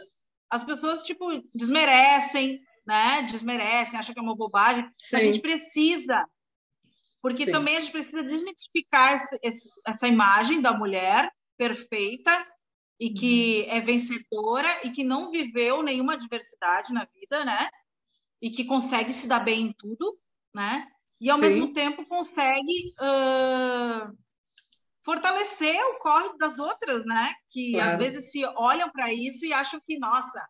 as 0.50 0.64
pessoas, 0.64 1.02
tipo, 1.02 1.26
desmerecem, 1.54 2.60
né? 2.86 3.22
Desmerecem, 3.22 3.98
acham 3.98 4.12
que 4.12 4.20
é 4.20 4.22
uma 4.22 4.36
bobagem. 4.36 4.90
Sim. 4.96 5.16
A 5.16 5.20
gente 5.20 5.40
precisa, 5.40 6.24
porque 7.22 7.44
Sim. 7.44 7.52
também 7.52 7.76
a 7.76 7.80
gente 7.80 7.92
precisa 7.92 8.22
desmitificar 8.22 9.14
essa, 9.14 9.38
essa 9.86 10.08
imagem 10.08 10.60
da 10.60 10.72
mulher 10.72 11.30
perfeita 11.56 12.46
e 12.98 13.10
que 13.10 13.66
uhum. 13.66 13.76
é 13.76 13.80
vencedora 13.80 14.68
e 14.84 14.90
que 14.90 15.04
não 15.04 15.30
viveu 15.30 15.82
nenhuma 15.82 16.14
adversidade 16.14 16.92
na 16.92 17.06
vida, 17.06 17.44
né? 17.44 17.68
E 18.40 18.50
que 18.50 18.64
consegue 18.64 19.12
se 19.12 19.26
dar 19.26 19.40
bem 19.40 19.66
em 19.66 19.72
tudo, 19.72 20.18
né? 20.54 20.86
E 21.20 21.28
ao 21.28 21.36
Sim. 21.36 21.42
mesmo 21.42 21.72
tempo 21.72 22.06
consegue 22.06 22.94
uh, 23.00 24.16
fortalecer 25.04 25.76
o 25.76 25.98
corre 25.98 26.36
das 26.38 26.58
outras, 26.58 27.04
né? 27.04 27.34
Que 27.50 27.72
claro. 27.72 27.90
às 27.90 27.96
vezes 27.98 28.30
se 28.30 28.44
olham 28.56 28.90
para 28.90 29.12
isso 29.12 29.44
e 29.44 29.52
acham 29.52 29.80
que, 29.86 29.98
nossa, 29.98 30.46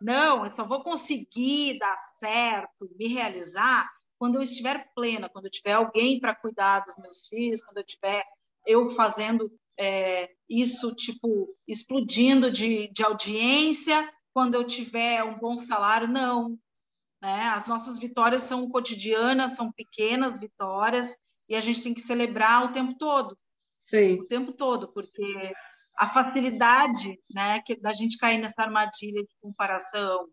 não, 0.00 0.44
eu 0.44 0.50
só 0.50 0.66
vou 0.66 0.82
conseguir 0.82 1.78
dar 1.78 1.96
certo, 2.18 2.90
me 2.98 3.08
realizar 3.08 3.88
quando 4.22 4.36
eu 4.36 4.42
estiver 4.42 4.88
plena, 4.94 5.28
quando 5.28 5.46
eu 5.46 5.50
tiver 5.50 5.72
alguém 5.72 6.20
para 6.20 6.32
cuidar 6.32 6.84
dos 6.84 6.96
meus 6.96 7.26
filhos, 7.26 7.60
quando 7.60 7.78
eu 7.78 7.84
tiver 7.84 8.22
eu 8.64 8.88
fazendo 8.88 9.50
é, 9.76 10.30
isso, 10.48 10.94
tipo, 10.94 11.52
explodindo 11.66 12.48
de, 12.48 12.86
de 12.92 13.02
audiência, 13.02 14.08
quando 14.32 14.54
eu 14.54 14.64
tiver 14.64 15.24
um 15.24 15.36
bom 15.40 15.58
salário, 15.58 16.06
não. 16.06 16.56
Né? 17.20 17.48
As 17.48 17.66
nossas 17.66 17.98
vitórias 17.98 18.42
são 18.42 18.70
cotidianas, 18.70 19.56
são 19.56 19.72
pequenas 19.72 20.38
vitórias, 20.38 21.16
e 21.48 21.56
a 21.56 21.60
gente 21.60 21.82
tem 21.82 21.92
que 21.92 22.00
celebrar 22.00 22.66
o 22.66 22.72
tempo 22.72 22.96
todo. 22.96 23.36
Sim. 23.86 24.20
O 24.20 24.28
tempo 24.28 24.52
todo, 24.52 24.86
porque 24.92 25.52
a 25.98 26.06
facilidade 26.06 27.18
né, 27.34 27.60
que, 27.66 27.74
da 27.74 27.92
gente 27.92 28.16
cair 28.18 28.38
nessa 28.38 28.62
armadilha 28.62 29.24
de 29.24 29.34
comparação, 29.40 30.28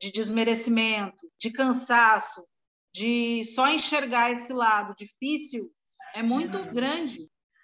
de 0.00 0.12
desmerecimento, 0.12 1.28
de 1.36 1.50
cansaço, 1.50 2.46
de 2.94 3.44
só 3.44 3.68
enxergar 3.68 4.30
esse 4.30 4.52
lado 4.52 4.94
difícil 4.96 5.68
é 6.14 6.22
muito 6.22 6.56
uhum. 6.56 6.72
grande. 6.72 7.18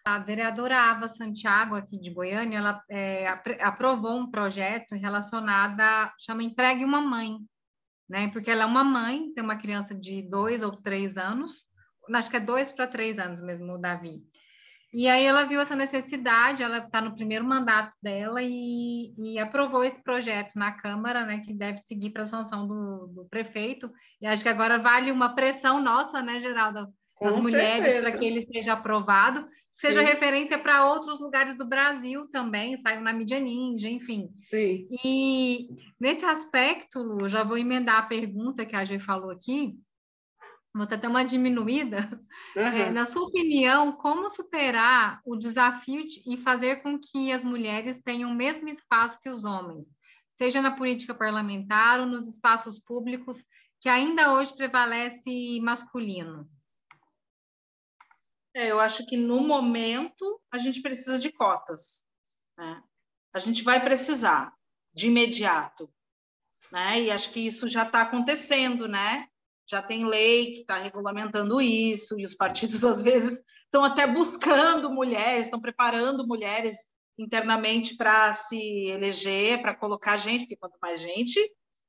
A 0.04 0.18
vereadora 0.18 0.76
Ava 0.76 1.06
Santiago, 1.08 1.76
aqui 1.76 1.98
de 1.98 2.10
Goiânia, 2.10 2.58
ela 2.58 2.82
é, 2.90 3.28
aprovou 3.60 4.18
um 4.18 4.30
projeto 4.30 4.94
relacionado 4.94 5.78
a, 5.80 6.12
chama 6.18 6.42
Empregue 6.42 6.84
uma 6.84 7.00
Mãe, 7.00 7.38
né? 8.08 8.28
Porque 8.32 8.50
ela 8.50 8.64
é 8.64 8.66
uma 8.66 8.82
mãe, 8.82 9.32
tem 9.34 9.44
uma 9.44 9.58
criança 9.58 9.94
de 9.94 10.22
dois 10.22 10.62
ou 10.62 10.72
três 10.72 11.16
anos, 11.16 11.64
acho 12.12 12.30
que 12.30 12.36
é 12.36 12.40
dois 12.40 12.72
para 12.72 12.88
três 12.88 13.18
anos 13.18 13.40
mesmo, 13.40 13.74
o 13.74 13.78
Davi. 13.78 14.20
E 14.92 15.06
aí 15.06 15.24
ela 15.24 15.44
viu 15.44 15.60
essa 15.60 15.76
necessidade, 15.76 16.62
ela 16.62 16.78
está 16.78 17.00
no 17.00 17.14
primeiro 17.14 17.44
mandato 17.44 17.92
dela 18.02 18.42
e, 18.42 19.12
e, 19.16 19.38
aprovou 19.38 19.84
esse 19.84 20.02
projeto 20.02 20.56
na 20.56 20.72
Câmara, 20.72 21.24
né, 21.24 21.40
que 21.44 21.54
deve 21.54 21.78
seguir 21.78 22.10
para 22.10 22.22
a 22.22 22.26
sanção 22.26 22.66
do, 22.66 23.06
do, 23.06 23.24
prefeito. 23.30 23.90
E 24.20 24.26
acho 24.26 24.42
que 24.42 24.48
agora 24.48 24.78
vale 24.78 25.12
uma 25.12 25.34
pressão 25.34 25.80
nossa, 25.80 26.20
né, 26.20 26.40
Geraldo, 26.40 26.88
das 27.20 27.36
mulheres 27.36 28.00
para 28.00 28.18
que 28.18 28.24
ele 28.24 28.40
seja 28.40 28.72
aprovado, 28.72 29.44
seja 29.70 30.00
Sim. 30.00 30.06
referência 30.06 30.58
para 30.58 30.86
outros 30.86 31.20
lugares 31.20 31.54
do 31.54 31.68
Brasil 31.68 32.26
também, 32.28 32.76
saiu 32.78 33.02
na 33.02 33.12
mídia 33.12 33.38
ninja, 33.38 33.88
enfim. 33.88 34.30
Sim. 34.34 34.88
E 35.04 35.68
nesse 36.00 36.24
aspecto, 36.24 37.02
Lu, 37.02 37.28
já 37.28 37.44
vou 37.44 37.58
emendar 37.58 37.98
a 37.98 38.06
pergunta 38.06 38.64
que 38.64 38.74
a 38.74 38.84
G 38.84 38.98
falou 38.98 39.30
aqui, 39.30 39.78
vou 40.74 40.84
até 40.84 41.08
uma 41.08 41.24
diminuída. 41.24 42.08
Uhum. 42.12 42.30
É, 42.80 42.90
na 42.90 43.06
sua 43.06 43.22
opinião, 43.22 43.92
como 43.92 44.28
superar 44.28 45.20
o 45.24 45.36
desafio 45.36 46.06
de, 46.06 46.22
e 46.26 46.36
fazer 46.36 46.82
com 46.82 46.98
que 46.98 47.30
as 47.32 47.44
mulheres 47.44 48.02
tenham 48.02 48.30
o 48.30 48.34
mesmo 48.34 48.68
espaço 48.68 49.20
que 49.20 49.28
os 49.28 49.44
homens, 49.44 49.86
seja 50.30 50.60
na 50.60 50.76
política 50.76 51.14
parlamentar 51.14 52.00
ou 52.00 52.06
nos 52.06 52.26
espaços 52.26 52.78
públicos 52.78 53.36
que 53.80 53.88
ainda 53.88 54.34
hoje 54.34 54.54
prevalece 54.54 55.60
masculino? 55.60 56.48
É, 58.54 58.70
eu 58.70 58.80
acho 58.80 59.06
que 59.06 59.16
no 59.16 59.40
momento 59.40 60.40
a 60.50 60.58
gente 60.58 60.82
precisa 60.82 61.18
de 61.18 61.32
cotas. 61.32 62.04
Né? 62.58 62.82
A 63.32 63.38
gente 63.38 63.62
vai 63.62 63.82
precisar 63.82 64.52
de 64.92 65.06
imediato. 65.06 65.88
Né? 66.70 67.02
E 67.02 67.10
acho 67.10 67.32
que 67.32 67.40
isso 67.40 67.68
já 67.68 67.84
está 67.84 68.02
acontecendo, 68.02 68.86
né? 68.86 69.28
Já 69.70 69.80
tem 69.80 70.04
lei 70.04 70.52
que 70.52 70.60
está 70.60 70.76
regulamentando 70.76 71.60
isso, 71.60 72.18
e 72.18 72.24
os 72.24 72.34
partidos, 72.34 72.82
às 72.84 73.00
vezes, 73.00 73.42
estão 73.64 73.84
até 73.84 74.06
buscando 74.06 74.90
mulheres, 74.90 75.46
estão 75.46 75.60
preparando 75.60 76.26
mulheres 76.26 76.76
internamente 77.16 77.96
para 77.96 78.32
se 78.32 78.88
eleger, 78.88 79.60
para 79.60 79.76
colocar 79.76 80.16
gente, 80.16 80.40
porque 80.40 80.56
quanto 80.56 80.78
mais 80.82 81.00
gente, 81.00 81.38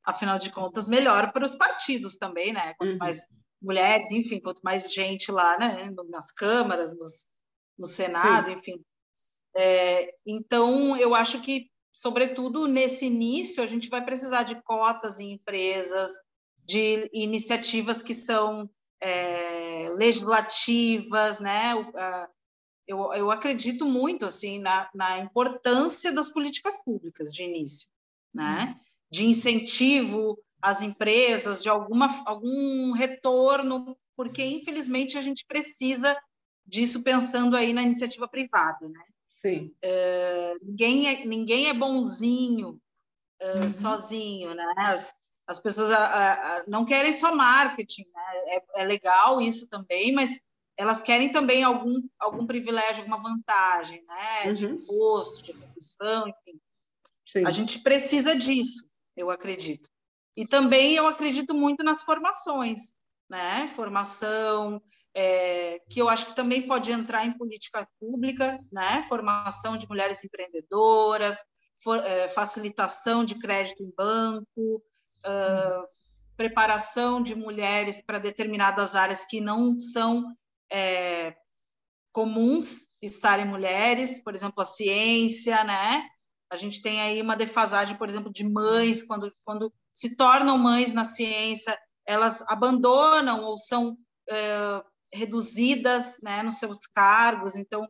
afinal 0.03 0.37
de 0.37 0.51
contas, 0.51 0.87
melhor 0.87 1.31
para 1.31 1.45
os 1.45 1.55
partidos 1.55 2.17
também, 2.17 2.53
né? 2.53 2.73
Quanto 2.77 2.91
uhum. 2.91 2.97
mais 2.97 3.27
mulheres, 3.61 4.11
enfim, 4.11 4.39
quanto 4.39 4.61
mais 4.61 4.93
gente 4.93 5.31
lá, 5.31 5.57
né? 5.57 5.89
Nas 6.09 6.31
câmaras, 6.31 6.95
nos, 6.95 7.27
no 7.77 7.85
Senado, 7.85 8.47
Sim. 8.47 8.53
enfim. 8.53 8.85
É, 9.55 10.13
então, 10.25 10.97
eu 10.97 11.15
acho 11.15 11.41
que, 11.41 11.69
sobretudo 11.93 12.67
nesse 12.67 13.05
início, 13.05 13.63
a 13.63 13.67
gente 13.67 13.89
vai 13.89 14.03
precisar 14.03 14.43
de 14.43 14.61
cotas 14.63 15.19
em 15.19 15.33
empresas, 15.33 16.11
de 16.65 17.09
iniciativas 17.13 18.01
que 18.01 18.13
são 18.13 18.69
é, 19.01 19.89
legislativas, 19.95 21.39
né? 21.39 21.73
Eu, 22.87 23.13
eu 23.13 23.31
acredito 23.31 23.85
muito 23.85 24.25
assim 24.25 24.59
na, 24.59 24.89
na 24.93 25.19
importância 25.19 26.11
das 26.11 26.29
políticas 26.29 26.83
públicas 26.83 27.31
de 27.31 27.43
início, 27.43 27.87
né? 28.33 28.79
De 29.09 29.25
incentivo 29.25 30.37
às 30.61 30.81
empresas, 30.81 31.63
de 31.63 31.69
alguma, 31.69 32.07
algum 32.25 32.91
retorno, 32.91 33.97
porque 34.15 34.43
infelizmente 34.43 35.17
a 35.17 35.21
gente 35.21 35.45
precisa 35.45 36.15
disso 36.65 37.03
pensando 37.03 37.57
aí 37.57 37.73
na 37.73 37.81
iniciativa 37.81 38.27
privada, 38.27 38.87
né? 38.87 39.03
Sim. 39.29 39.73
É, 39.81 40.53
ninguém, 40.61 41.07
é, 41.07 41.25
ninguém 41.25 41.67
é 41.67 41.73
bonzinho 41.73 42.79
é, 43.39 43.55
uhum. 43.55 43.69
sozinho, 43.69 44.53
né? 44.53 44.73
As, 44.77 45.13
as 45.47 45.59
pessoas 45.59 45.91
a, 45.91 46.33
a, 46.33 46.63
não 46.67 46.85
querem 46.85 47.11
só 47.13 47.35
marketing, 47.35 48.05
né? 48.13 48.55
é, 48.55 48.81
é, 48.81 48.83
legal 48.85 49.41
isso 49.41 49.67
também, 49.69 50.13
mas 50.13 50.39
elas 50.77 51.01
querem 51.01 51.31
também 51.31 51.63
algum, 51.63 52.01
algum 52.19 52.45
privilégio, 52.47 53.03
alguma 53.03 53.19
vantagem, 53.19 54.03
né? 54.07 54.47
Uhum. 54.47 54.53
De 54.53 54.85
posto, 54.85 55.43
de 55.43 55.53
produção, 55.53 56.27
enfim. 56.27 56.59
Sim. 57.27 57.45
A 57.45 57.51
gente 57.51 57.79
precisa 57.79 58.35
disso, 58.35 58.83
eu 59.15 59.29
acredito. 59.29 59.89
E 60.35 60.47
também 60.47 60.95
eu 60.95 61.07
acredito 61.07 61.53
muito 61.53 61.83
nas 61.83 62.03
formações, 62.03 62.95
né? 63.29 63.67
Formação, 63.67 64.81
é, 65.13 65.79
que 65.89 66.01
eu 66.01 66.09
acho 66.09 66.27
que 66.27 66.35
também 66.35 66.67
pode 66.67 66.91
entrar 66.91 67.25
em 67.25 67.37
política 67.37 67.87
pública, 67.99 68.57
né? 68.71 69.03
Formação 69.03 69.77
de 69.77 69.87
mulheres 69.87 70.23
empreendedoras, 70.23 71.37
for, 71.83 71.97
é, 71.97 72.29
facilitação 72.29 73.23
de 73.23 73.35
crédito 73.35 73.83
em 73.83 73.93
banco, 73.95 74.83
uh, 75.25 75.85
preparação 76.35 77.21
de 77.21 77.35
mulheres 77.35 78.01
para 78.01 78.19
determinadas 78.19 78.95
áreas 78.95 79.25
que 79.25 79.39
não 79.39 79.77
são 79.77 80.25
é, 80.71 81.35
comuns 82.11 82.89
estarem 83.01 83.45
mulheres, 83.45 84.21
por 84.23 84.35
exemplo, 84.35 84.61
a 84.61 84.65
ciência, 84.65 85.63
né? 85.63 86.07
A 86.49 86.55
gente 86.55 86.81
tem 86.81 87.01
aí 87.01 87.21
uma 87.21 87.35
defasagem, 87.35 87.95
por 87.95 88.09
exemplo, 88.09 88.31
de 88.31 88.43
mães, 88.43 89.03
quando, 89.03 89.31
quando 89.45 89.73
se 89.93 90.15
tornam 90.15 90.57
mães 90.57 90.93
na 90.93 91.03
ciência, 91.03 91.77
elas 92.05 92.41
abandonam 92.49 93.43
ou 93.43 93.57
são 93.57 93.97
é, 94.29 94.83
reduzidas 95.13 96.19
né, 96.21 96.43
nos 96.43 96.59
seus 96.59 96.85
cargos. 96.87 97.55
Então, 97.55 97.87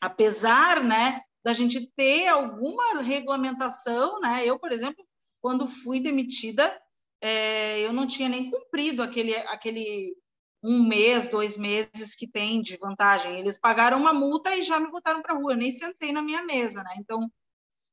apesar 0.00 0.82
né, 0.82 1.20
da 1.44 1.52
gente 1.52 1.90
ter 1.94 2.28
alguma 2.28 3.00
regulamentação, 3.00 4.20
né, 4.20 4.44
eu, 4.44 4.58
por 4.58 4.72
exemplo, 4.72 5.05
quando 5.46 5.68
fui 5.68 6.00
demitida, 6.00 6.76
é, 7.20 7.78
eu 7.86 7.92
não 7.92 8.04
tinha 8.04 8.28
nem 8.28 8.50
cumprido 8.50 9.00
aquele, 9.00 9.32
aquele 9.32 10.12
um 10.60 10.82
mês, 10.84 11.28
dois 11.28 11.56
meses 11.56 12.16
que 12.16 12.26
tem 12.26 12.60
de 12.60 12.76
vantagem. 12.76 13.38
Eles 13.38 13.56
pagaram 13.56 13.96
uma 13.96 14.12
multa 14.12 14.56
e 14.56 14.64
já 14.64 14.80
me 14.80 14.90
botaram 14.90 15.22
para 15.22 15.34
a 15.34 15.38
rua, 15.38 15.52
eu 15.52 15.56
nem 15.56 15.70
sentei 15.70 16.10
na 16.10 16.20
minha 16.20 16.42
mesa, 16.42 16.82
né? 16.82 16.96
Então, 16.98 17.30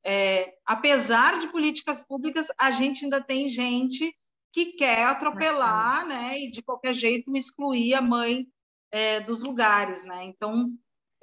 é, 0.04 0.56
apesar 0.66 1.38
de 1.38 1.48
políticas 1.50 2.04
públicas, 2.04 2.48
a 2.58 2.72
gente 2.72 3.04
ainda 3.04 3.22
tem 3.22 3.52
gente 3.52 4.18
que 4.52 4.72
quer 4.72 5.04
atropelar, 5.04 6.08
né? 6.08 6.40
E 6.40 6.50
de 6.50 6.64
qualquer 6.64 6.96
jeito 6.96 7.38
excluir 7.38 7.94
a 7.94 8.02
mãe 8.02 8.48
é, 8.92 9.20
dos 9.20 9.44
lugares, 9.44 10.06
né? 10.06 10.24
Então, 10.24 10.70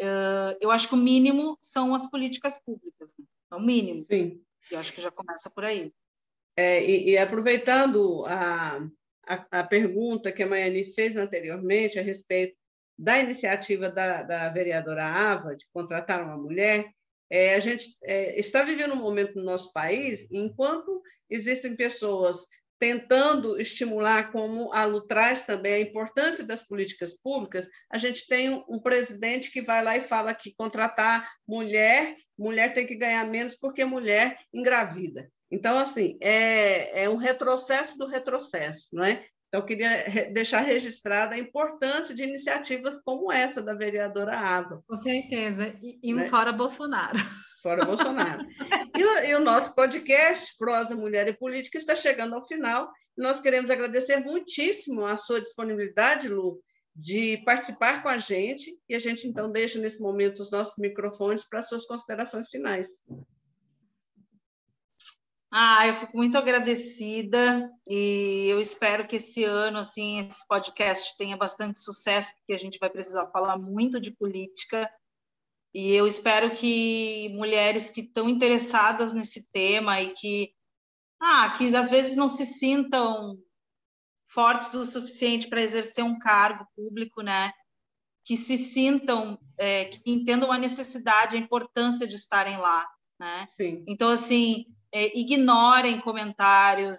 uh, 0.00 0.56
eu 0.60 0.70
acho 0.70 0.86
que 0.86 0.94
o 0.94 0.96
mínimo 0.96 1.58
são 1.60 1.92
as 1.92 2.08
políticas 2.08 2.60
públicas, 2.60 3.16
né? 3.18 3.24
é 3.50 3.56
o 3.56 3.60
mínimo. 3.60 4.06
Sim. 4.08 4.40
Eu 4.70 4.78
acho 4.78 4.92
que 4.92 5.00
já 5.00 5.10
começa 5.10 5.50
por 5.50 5.64
aí. 5.64 5.92
É, 6.56 6.84
e, 6.84 7.10
e, 7.10 7.18
aproveitando 7.18 8.24
a, 8.26 8.86
a, 9.26 9.60
a, 9.60 9.64
pergunta 9.64 10.32
que 10.32 10.42
a 10.42 10.46
Maiane 10.46 10.92
fez 10.92 11.16
anteriormente 11.16 11.98
a 11.98 12.02
respeito 12.02 12.56
da 12.98 13.18
iniciativa 13.18 13.88
da, 13.88 14.22
da 14.22 14.48
vereadora 14.50 15.06
Ava 15.06 15.56
de 15.56 15.64
contratar 15.72 16.22
uma 16.22 16.36
mulher, 16.36 16.90
é, 17.30 17.54
a 17.54 17.60
gente 17.60 17.96
é, 18.04 18.38
está 18.38 18.62
vivendo 18.62 18.92
um 18.92 19.00
momento 19.00 19.36
no 19.36 19.44
nosso 19.44 19.72
país 19.72 20.30
enquanto 20.30 21.00
existem 21.30 21.76
pessoas 21.76 22.46
tentando 22.80 23.60
estimular, 23.60 24.32
como 24.32 24.72
a 24.72 24.86
Lu 24.86 25.02
traz 25.02 25.42
também, 25.42 25.74
a 25.74 25.80
importância 25.80 26.46
das 26.46 26.66
políticas 26.66 27.12
públicas, 27.12 27.68
a 27.90 27.98
gente 27.98 28.26
tem 28.26 28.48
um, 28.48 28.64
um, 28.70 28.80
presidente 28.80 29.50
que 29.50 29.60
vai 29.60 29.84
lá 29.84 29.98
e 29.98 30.00
fala 30.00 30.32
que 30.32 30.54
contratar 30.56 31.30
mulher, 31.46 32.16
mulher 32.38 32.72
tem 32.72 32.86
que 32.86 32.96
ganhar 32.96 33.26
menos 33.26 33.54
porque 33.56 33.84
mulher 33.84 34.38
engravida. 34.52 35.30
Então, 35.50 35.78
assim, 35.78 36.16
é, 36.20 37.04
é 37.04 37.08
um 37.08 37.16
retrocesso 37.16 37.98
do 37.98 38.06
retrocesso, 38.06 38.88
não 38.92 39.04
é? 39.04 39.24
Então, 39.48 39.60
eu 39.62 39.66
queria 39.66 40.30
deixar 40.32 40.60
registrada 40.60 41.34
a 41.34 41.38
importância 41.38 42.14
de 42.14 42.22
iniciativas 42.22 43.02
como 43.02 43.32
essa 43.32 43.60
da 43.60 43.74
vereadora 43.74 44.38
Ava. 44.38 44.82
Com 44.86 45.02
certeza, 45.02 45.74
e, 45.82 45.98
e 46.02 46.14
um 46.14 46.18
né? 46.18 46.26
fora 46.26 46.52
Bolsonaro. 46.52 47.18
Fora 47.60 47.84
Bolsonaro. 47.84 48.46
e, 48.96 49.28
e, 49.28 49.34
o 49.34 49.40
nosso 49.40 49.74
podcast, 49.74 50.56
Prosa, 50.56 50.94
Mulher 50.94 51.28
e 51.28 51.36
Política, 51.36 51.76
está 51.76 51.94
chegando 51.96 52.34
ao 52.34 52.46
final. 52.46 52.90
Nós 53.18 53.40
queremos 53.40 53.70
agradecer 53.70 54.18
muitíssimo 54.20 55.04
a 55.04 55.16
sua 55.16 55.40
disponibilidade, 55.40 56.28
Lu, 56.28 56.58
de 56.94 57.42
participar 57.44 58.02
com 58.02 58.08
a 58.08 58.18
gente. 58.18 58.78
E 58.88 58.94
a 58.94 58.98
gente, 58.98 59.26
então, 59.26 59.50
deixa 59.50 59.78
nesse 59.78 60.00
momento 60.00 60.40
os 60.40 60.50
nossos 60.50 60.78
microfones 60.78 61.46
para 61.46 61.62
suas 61.62 61.84
considerações 61.84 62.48
finais. 62.48 62.88
Ah, 65.52 65.84
eu 65.86 65.94
fico 65.94 66.16
muito 66.16 66.38
agradecida 66.38 67.68
e 67.88 68.46
eu 68.48 68.60
espero 68.60 69.06
que 69.08 69.16
esse 69.16 69.42
ano, 69.42 69.78
assim, 69.78 70.20
esse 70.20 70.46
podcast 70.46 71.16
tenha 71.16 71.36
bastante 71.36 71.80
sucesso, 71.80 72.32
porque 72.36 72.52
a 72.52 72.58
gente 72.58 72.78
vai 72.78 72.88
precisar 72.88 73.26
falar 73.32 73.58
muito 73.58 74.00
de 74.00 74.12
política. 74.12 74.88
E 75.74 75.92
eu 75.92 76.06
espero 76.06 76.54
que 76.54 77.30
mulheres 77.30 77.90
que 77.90 78.02
estão 78.02 78.28
interessadas 78.28 79.12
nesse 79.12 79.50
tema 79.50 80.00
e 80.00 80.14
que, 80.14 80.52
ah, 81.20 81.56
que 81.58 81.74
às 81.74 81.90
vezes 81.90 82.16
não 82.16 82.28
se 82.28 82.46
sintam 82.46 83.36
fortes 84.28 84.74
o 84.74 84.84
suficiente 84.84 85.48
para 85.48 85.62
exercer 85.62 86.04
um 86.04 86.18
cargo 86.18 86.64
público, 86.76 87.22
né? 87.22 87.52
Que 88.24 88.36
se 88.36 88.56
sintam, 88.56 89.36
é, 89.58 89.86
que 89.86 90.00
entendam 90.06 90.52
a 90.52 90.58
necessidade, 90.58 91.36
a 91.36 91.40
importância 91.40 92.06
de 92.06 92.14
estarem 92.14 92.56
lá, 92.56 92.88
né? 93.18 93.48
Sim. 93.56 93.84
Então, 93.88 94.08
assim, 94.08 94.66
é, 94.92 95.18
ignorem 95.18 96.00
comentários, 96.00 96.98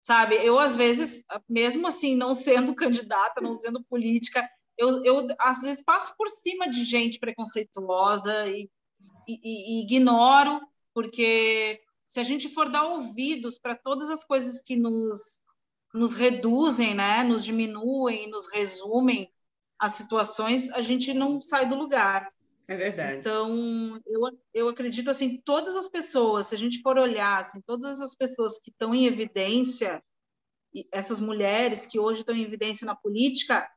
sabe? 0.00 0.36
Eu, 0.36 0.58
às 0.58 0.76
vezes, 0.76 1.24
mesmo 1.48 1.86
assim, 1.86 2.16
não 2.16 2.34
sendo 2.34 2.74
candidata, 2.76 3.40
não 3.40 3.54
sendo 3.54 3.82
política, 3.84 4.48
eu, 4.76 5.04
eu 5.04 5.28
às 5.38 5.62
vezes 5.62 5.82
passo 5.82 6.14
por 6.16 6.28
cima 6.28 6.68
de 6.68 6.84
gente 6.84 7.18
preconceituosa 7.18 8.48
e, 8.48 8.70
e, 9.28 9.78
e 9.78 9.82
ignoro, 9.82 10.60
porque 10.94 11.80
se 12.06 12.20
a 12.20 12.24
gente 12.24 12.48
for 12.48 12.68
dar 12.70 12.84
ouvidos 12.84 13.58
para 13.58 13.74
todas 13.74 14.10
as 14.10 14.24
coisas 14.24 14.60
que 14.60 14.76
nos, 14.76 15.40
nos 15.94 16.14
reduzem, 16.14 16.94
né, 16.94 17.22
nos 17.22 17.44
diminuem, 17.44 18.28
nos 18.28 18.50
resumem 18.50 19.32
as 19.78 19.94
situações, 19.94 20.70
a 20.70 20.82
gente 20.82 21.12
não 21.12 21.40
sai 21.40 21.66
do 21.66 21.74
lugar. 21.74 22.32
É 22.68 22.76
verdade. 22.76 23.18
Então, 23.18 24.00
eu, 24.06 24.20
eu 24.54 24.68
acredito, 24.68 25.10
assim, 25.10 25.40
todas 25.44 25.76
as 25.76 25.88
pessoas, 25.88 26.46
se 26.46 26.54
a 26.54 26.58
gente 26.58 26.80
for 26.80 26.96
olhar, 26.96 27.40
assim, 27.40 27.60
todas 27.62 28.00
as 28.00 28.14
pessoas 28.14 28.58
que 28.58 28.70
estão 28.70 28.94
em 28.94 29.06
evidência, 29.06 30.02
essas 30.92 31.20
mulheres 31.20 31.86
que 31.86 31.98
hoje 31.98 32.20
estão 32.20 32.34
em 32.34 32.42
evidência 32.42 32.86
na 32.86 32.94
política, 32.94 33.68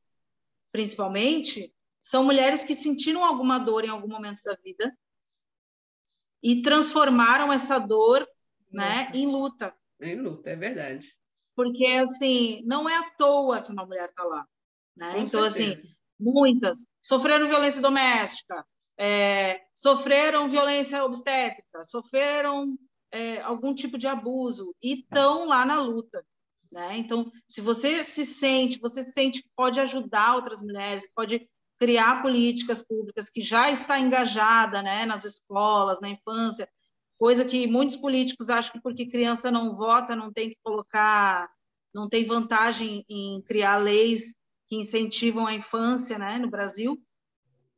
principalmente, 0.72 1.74
são 2.02 2.24
mulheres 2.24 2.64
que 2.64 2.76
sentiram 2.76 3.26
alguma 3.26 3.58
dor 3.58 3.84
em 3.84 3.90
algum 3.90 4.08
momento 4.08 4.42
da 4.44 4.56
vida 4.64 4.96
e 6.42 6.62
transformaram 6.62 7.52
essa 7.52 7.80
dor, 7.80 8.28
né, 8.72 9.10
em 9.14 9.26
luta. 9.26 9.76
Em 10.00 10.22
luta, 10.22 10.52
é 10.52 10.56
verdade. 10.56 11.12
Porque, 11.56 11.86
assim, 11.88 12.62
não 12.66 12.88
é 12.88 12.96
à 12.96 13.10
toa 13.12 13.62
que 13.62 13.72
uma 13.72 13.86
mulher 13.86 14.10
está 14.10 14.24
lá, 14.24 14.46
né? 14.96 15.20
então, 15.20 15.44
assim, 15.44 15.74
muitas 16.20 16.88
sofreram 17.02 17.48
violência 17.48 17.82
doméstica, 17.82 18.66
é, 18.98 19.62
sofreram 19.74 20.48
violência 20.48 21.04
obstétrica, 21.04 21.84
sofreram 21.84 22.78
é, 23.12 23.42
algum 23.42 23.74
tipo 23.74 23.98
de 23.98 24.08
abuso 24.08 24.74
e 24.82 25.00
estão 25.00 25.46
lá 25.46 25.66
na 25.66 25.80
luta. 25.82 26.26
Né? 26.72 26.98
Então, 26.98 27.32
se 27.48 27.62
você 27.62 28.04
se 28.04 28.26
sente, 28.26 28.80
você 28.80 29.06
sente 29.06 29.42
que 29.42 29.50
pode 29.56 29.80
ajudar 29.80 30.36
outras 30.36 30.62
mulheres, 30.62 31.10
pode 31.14 31.48
criar 31.78 32.22
políticas 32.22 32.84
públicas 32.86 33.30
que 33.30 33.42
já 33.42 33.70
está 33.70 34.00
engajada 34.00 34.82
né, 34.82 35.06
nas 35.06 35.26
escolas, 35.26 36.00
na 36.00 36.10
infância, 36.10 36.70
coisa 37.18 37.46
que 37.46 37.68
muitos 37.68 37.98
políticos 37.98 38.50
acham 38.50 38.74
que 38.74 38.82
porque 38.82 39.06
criança 39.06 39.52
não 39.52 39.76
vota, 39.76 40.16
não 40.16 40.32
tem 40.32 40.50
que 40.50 40.58
colocar, 40.64 41.50
não 41.94 42.10
tem 42.10 42.24
vantagem 42.26 43.06
em 43.10 43.42
criar 43.42 43.78
leis 43.78 44.36
que 44.68 44.78
incentivam 44.78 45.46
a 45.48 45.54
infância 45.54 46.18
né, 46.18 46.38
no 46.40 46.50
Brasil 46.50 47.02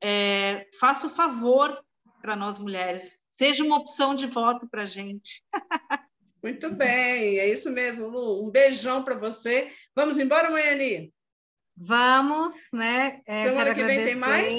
é, 0.04 0.66
faça 0.80 1.08
o 1.08 1.12
favor 1.12 1.78
para 2.22 2.36
nós 2.36 2.60
mulheres, 2.60 3.20
seja 3.32 3.64
uma 3.64 3.78
opção 3.78 4.16
de 4.16 4.28
voto 4.28 4.68
para 4.70 4.84
a 4.84 4.88
gente. 4.88 5.44
Muito 6.44 6.70
bem, 6.72 7.40
é 7.40 7.48
isso 7.50 7.70
mesmo, 7.72 8.08
Lu. 8.08 8.48
Um 8.48 8.50
beijão 8.50 9.04
para 9.04 9.16
você. 9.16 9.72
Vamos 9.96 10.20
embora, 10.20 10.50
Maiane? 10.50 11.12
Vamos, 11.76 12.54
né? 12.72 13.22
É, 13.26 13.46
semana 13.46 13.76
que 13.76 13.84
vem 13.84 14.04
tem 14.04 14.16
mais? 14.16 14.54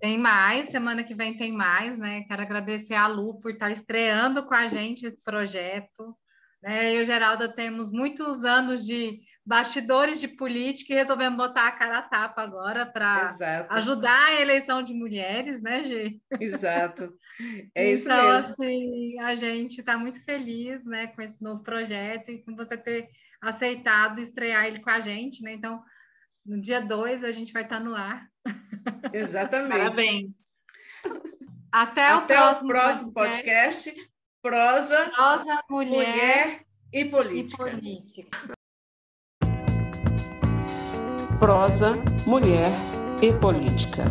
Tem 0.00 0.18
mais, 0.18 0.66
semana 0.66 1.02
que 1.02 1.14
vem 1.14 1.36
tem 1.36 1.52
mais, 1.52 1.98
né? 1.98 2.22
Quero 2.28 2.42
agradecer 2.42 2.94
a 2.94 3.08
Lu 3.08 3.40
por 3.40 3.50
estar 3.50 3.70
estreando 3.70 4.46
com 4.46 4.54
a 4.54 4.66
gente 4.68 5.06
esse 5.06 5.20
projeto. 5.22 6.16
Né? 6.62 6.92
Eu 6.92 7.00
e 7.00 7.02
o 7.02 7.04
Geralda 7.04 7.48
temos 7.52 7.92
muitos 7.92 8.44
anos 8.44 8.84
de 8.84 9.20
bastidores 9.46 10.20
de 10.20 10.28
política 10.28 10.92
e 10.92 10.96
resolvemos 10.96 11.38
botar 11.38 11.68
a 11.68 11.72
cara 11.72 11.98
a 11.98 12.02
tapa 12.02 12.42
agora 12.42 12.84
para 12.84 13.34
ajudar 13.70 14.26
a 14.26 14.40
eleição 14.40 14.82
de 14.82 14.92
mulheres, 14.92 15.62
né, 15.62 15.84
Gi? 15.84 16.20
Exato. 16.38 17.14
É 17.74 17.88
isso 17.92 18.10
então, 18.10 18.30
mesmo. 18.30 18.52
assim, 18.52 19.18
a 19.20 19.34
gente 19.34 19.78
está 19.78 19.96
muito 19.96 20.22
feliz 20.24 20.84
né, 20.84 21.06
com 21.08 21.22
esse 21.22 21.42
novo 21.42 21.62
projeto 21.62 22.30
e 22.30 22.42
com 22.42 22.54
você 22.54 22.76
ter 22.76 23.08
aceitado 23.40 24.20
estrear 24.20 24.66
ele 24.66 24.80
com 24.80 24.90
a 24.90 24.98
gente, 24.98 25.42
né? 25.42 25.52
Então, 25.52 25.82
no 26.44 26.60
dia 26.60 26.80
2 26.80 27.24
a 27.24 27.30
gente 27.30 27.52
vai 27.52 27.62
estar 27.62 27.80
no 27.80 27.94
ar. 27.94 28.28
Exatamente. 29.12 29.78
Parabéns. 29.78 30.32
Até, 31.70 32.08
Até 32.08 32.14
o 32.14 32.26
próximo, 32.26 32.68
o 32.68 32.72
próximo 32.72 33.12
podcast. 33.12 33.90
podcast 33.90 34.17
prosa, 34.42 35.10
prosa 35.10 35.62
mulher, 35.68 35.90
mulher 35.90 36.60
e, 36.92 37.04
política. 37.04 37.68
e 37.68 37.70
política. 37.70 38.38
Prosa, 41.38 41.92
mulher 42.26 42.70
e 43.22 43.32
política. 43.32 44.04